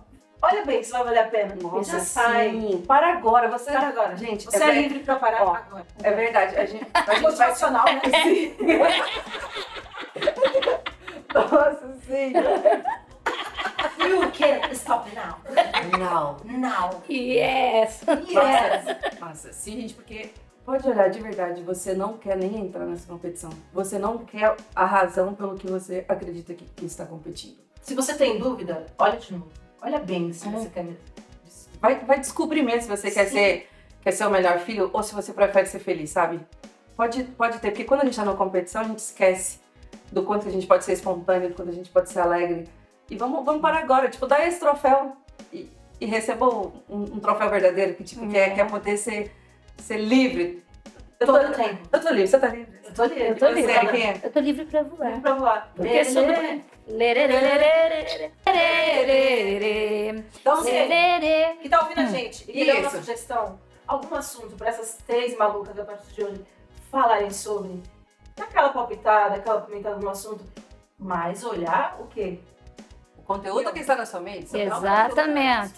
Olha 0.43 0.63
bem 0.63 0.83
se 0.83 0.91
vai 0.91 1.03
valer 1.03 1.19
a 1.19 1.27
pena. 1.27 1.55
Nossa, 1.59 1.93
Já 1.93 1.99
sai. 1.99 2.51
sim. 2.51 2.83
Para 2.87 3.13
agora, 3.13 3.47
você... 3.47 3.71
Para 3.71 3.87
agora. 3.87 4.15
Gente, 4.15 4.45
Você 4.45 4.63
é, 4.63 4.69
é, 4.69 4.81
livre 4.81 4.99
pra 4.99 5.15
parar 5.15 5.43
Ó, 5.43 5.55
agora. 5.55 5.85
é 6.03 6.11
verdade, 6.11 6.55
a 6.55 6.65
gente, 6.65 6.85
a 6.93 6.99
gente 6.99 7.05
vai... 7.07 7.19
Motivacional, 7.19 7.85
né? 7.89 8.55
Nossa, 11.33 11.95
sim. 12.07 12.33
You 13.99 14.31
can't 14.31 14.73
stop 14.73 15.09
now. 15.15 15.37
Não. 15.97 16.37
Now. 16.59 17.01
Yes! 17.09 18.01
Yes. 18.29 19.19
Nossa, 19.19 19.53
sim, 19.53 19.81
gente, 19.81 19.93
porque 19.93 20.31
pode 20.65 20.87
olhar 20.87 21.09
de 21.09 21.19
verdade, 21.21 21.61
você 21.63 21.93
não 21.93 22.17
quer 22.17 22.35
nem 22.37 22.57
entrar 22.57 22.85
nessa 22.85 23.07
competição. 23.07 23.49
Você 23.73 23.97
não 23.99 24.19
quer 24.19 24.55
a 24.75 24.85
razão 24.85 25.33
pelo 25.33 25.55
que 25.55 25.67
você 25.67 26.05
acredita 26.07 26.53
que, 26.53 26.65
que 26.65 26.85
está 26.85 27.05
competindo. 27.05 27.57
Se 27.81 27.95
você 27.95 28.15
tem 28.15 28.37
dúvida, 28.39 28.85
olha 28.97 29.17
de 29.17 29.33
novo. 29.33 29.47
Olha 29.81 29.99
bem 29.99 30.31
se 30.33 30.47
É. 30.47 30.51
você 30.51 30.69
quer 30.69 30.83
mesmo. 30.83 30.99
Vai, 31.79 31.95
vai 31.99 32.19
descobrir 32.19 32.61
mesmo 32.61 32.81
se 32.83 32.87
você 33.01 33.09
quer 33.09 33.25
ser, 33.25 33.69
quer 34.01 34.11
ser 34.11 34.25
o 34.25 34.29
melhor 34.29 34.59
filho 34.59 34.89
ou 34.93 35.01
se 35.01 35.15
você 35.15 35.33
prefere 35.33 35.65
ser 35.65 35.79
feliz, 35.79 36.11
sabe? 36.11 36.39
Pode, 36.95 37.23
pode 37.23 37.57
ter, 37.59 37.71
porque 37.71 37.83
quando 37.83 38.01
a 38.01 38.05
gente 38.05 38.15
tá 38.15 38.23
numa 38.23 38.37
competição, 38.37 38.81
a 38.81 38.83
gente 38.83 38.99
esquece 38.99 39.59
do 40.11 40.23
quanto 40.23 40.47
a 40.47 40.51
gente 40.51 40.67
pode 40.67 40.83
ser 40.83 40.93
espontâneo, 40.93 41.49
do 41.49 41.55
quanto 41.55 41.69
a 41.69 41.73
gente 41.73 41.89
pode 41.89 42.09
ser 42.09 42.19
alegre. 42.19 42.67
E 43.09 43.15
vamos, 43.15 43.43
vamos 43.45 43.61
parar 43.61 43.79
agora, 43.79 44.09
tipo, 44.09 44.25
dá 44.27 44.45
esse 44.45 44.59
troféu 44.59 45.15
e, 45.51 45.69
e 45.99 46.05
receba 46.05 46.47
um, 46.47 46.71
um 46.89 47.19
troféu 47.19 47.49
verdadeiro, 47.49 47.95
que 47.95 48.03
tipo, 48.03 48.27
quer, 48.29 48.53
quer 48.55 48.69
poder 48.69 48.97
ser, 48.97 49.31
ser 49.77 49.97
livre. 49.97 50.63
Eu 51.19 51.27
tô, 51.27 51.33
Todo 51.33 51.53
tempo. 51.53 51.87
eu 51.93 52.01
tô 52.01 52.09
livre, 52.09 52.27
você 52.27 52.39
tá 52.39 52.47
livre? 52.47 52.79
Eu 52.83 52.93
tô 52.93 53.03
livre. 53.05 53.27
Eu 53.27 53.35
tô 53.35 53.45
Você, 53.45 53.53
livre. 53.53 53.87
quem 53.91 54.09
é? 54.09 54.19
Eu 54.23 54.31
tô 54.31 54.39
livre 54.39 54.65
pra 54.65 54.83
voar. 54.83 55.07
Livre 55.07 55.21
pra 55.21 55.33
voar. 55.35 55.71
Porque 55.75 55.93
eu 55.93 56.05
sou 56.05 56.25
do... 56.25 56.31
Então, 60.39 60.57
você 60.57 60.87
que 61.61 61.69
tá 61.69 61.81
ouvindo 61.83 61.99
a 61.99 62.05
gente 62.05 62.51
e 62.51 62.71
uma 62.71 62.89
sugestão, 62.89 63.59
algum 63.87 64.15
assunto 64.15 64.55
pra 64.55 64.69
essas 64.69 64.97
três 65.05 65.37
malucas 65.37 65.75
da 65.75 65.85
parte 65.85 66.07
de 66.13 66.23
hoje 66.23 66.41
falarem 66.89 67.29
sobre, 67.29 67.81
aquela 68.39 68.69
palpitada, 68.69 69.35
aquela 69.35 69.61
pimentada 69.61 69.97
no 69.97 70.09
assunto, 70.09 70.43
mas 70.97 71.43
olhar 71.43 71.97
o 71.99 72.07
quê? 72.07 72.39
O 73.17 73.21
conteúdo 73.23 73.71
que 73.71 73.79
está 73.79 73.95
na 73.95 74.05
sua 74.05 74.19
mente. 74.19 74.47
sabe? 74.49 74.63
Exatamente. 74.63 75.73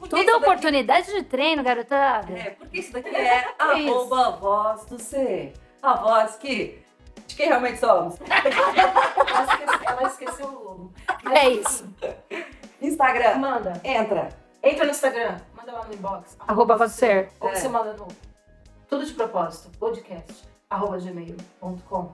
Tudo 0.00 0.16
é 0.16 0.20
isso 0.20 0.26
daqui- 0.32 0.44
oportunidade 0.44 1.12
de 1.12 1.22
treino, 1.24 1.62
garotada. 1.62 2.32
É, 2.32 2.50
porque 2.50 2.78
isso 2.78 2.92
daqui 2.92 3.08
é 3.14 3.44
arroba 3.58 4.30
voz 4.32 4.84
do 4.86 4.98
ser. 5.00 5.54
A 5.82 5.94
voz 5.94 6.36
que. 6.36 6.82
De 7.26 7.34
quem 7.34 7.48
realmente 7.48 7.78
somos. 7.80 8.16
Ela 8.22 9.42
esqueceu, 9.44 9.80
ela 9.88 10.02
esqueceu 10.08 10.46
o 10.46 10.64
logo. 10.64 10.92
É 11.34 11.48
isso. 11.48 11.88
Instagram. 12.80 13.36
Manda. 13.38 13.80
Entra. 13.82 14.28
Entra 14.62 14.84
no 14.84 14.90
Instagram, 14.90 15.36
manda 15.56 15.72
lá 15.72 15.84
no 15.84 15.94
inbox. 15.94 16.36
Arroba 16.46 16.76
pode 16.76 16.92
ser. 16.92 17.30
Ou 17.40 17.48
É. 17.48 17.54
você 17.54 17.68
manda 17.68 17.92
no 17.94 18.06
Tudo 18.88 19.04
de 19.04 19.12
Propósito, 19.14 19.76
podcast, 19.78 20.44
arroba 20.70 20.98
gmail.com. 20.98 22.12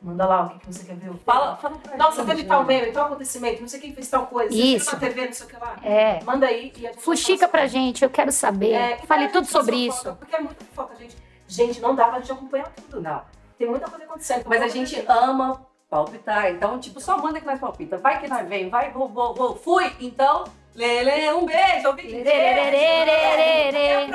Manda 0.00 0.26
lá 0.26 0.42
o 0.42 0.48
que, 0.50 0.58
que 0.60 0.66
você 0.66 0.84
quer 0.84 0.96
ver. 0.96 1.12
Fala, 1.24 1.56
fala 1.56 1.76
pra 1.78 1.96
Nossa, 1.96 2.24
teve 2.24 2.42
tal 2.44 2.64
meme, 2.64 2.90
tal 2.90 3.06
acontecimento, 3.06 3.60
não 3.60 3.68
sei 3.68 3.78
quem 3.78 3.94
fez 3.94 4.08
tal 4.08 4.26
coisa. 4.26 4.52
Isso. 4.52 4.98
TV, 4.98 5.26
não 5.26 5.32
sei 5.32 5.46
o 5.46 5.48
que 5.48 5.56
lá. 5.56 5.76
É. 5.82 6.22
Manda 6.24 6.46
aí 6.46 6.72
e 6.76 7.00
Fuxica 7.00 7.46
pra 7.46 7.68
sobre. 7.68 7.80
gente, 7.80 8.02
eu 8.02 8.10
quero 8.10 8.32
saber. 8.32 8.72
É, 8.72 8.96
Fale 8.98 9.28
tudo 9.28 9.46
sobre 9.46 9.76
isso. 9.76 9.98
fofoca, 9.98 10.16
Porque 10.16 10.34
é 10.34 10.40
muita 10.40 10.64
fofoca, 10.64 10.96
gente. 10.96 11.16
Gente, 11.46 11.80
não 11.80 11.94
dá 11.94 12.08
pra 12.08 12.18
gente 12.18 12.32
acompanhar 12.32 12.72
tudo. 12.74 13.00
Não. 13.00 13.22
Tem 13.56 13.68
muita 13.68 13.88
coisa 13.88 14.04
acontecendo. 14.04 14.44
Mas 14.48 14.60
a 14.60 14.68
gente 14.68 15.04
ama 15.06 15.64
palpitar, 15.88 16.50
então, 16.50 16.80
tipo, 16.80 17.00
só 17.00 17.18
manda 17.18 17.38
que 17.38 17.46
nós 17.46 17.60
palpita. 17.60 17.96
Vai 17.98 18.20
que 18.20 18.26
nós 18.26 18.48
vem, 18.48 18.68
vai, 18.70 18.90
vou, 18.90 19.08
vou, 19.08 19.34
vou. 19.34 19.54
Fui, 19.54 19.92
então, 20.00 20.44
Lele, 20.74 21.32
um 21.34 21.46
beijo, 21.46 21.86
ouvi. 21.88 22.08
Lerererererê. 22.08 24.08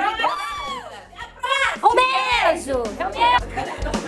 Um 1.82 1.94
beijo! 1.94 2.82
É 2.98 3.06
Um 3.06 3.10
beijo! 3.10 4.07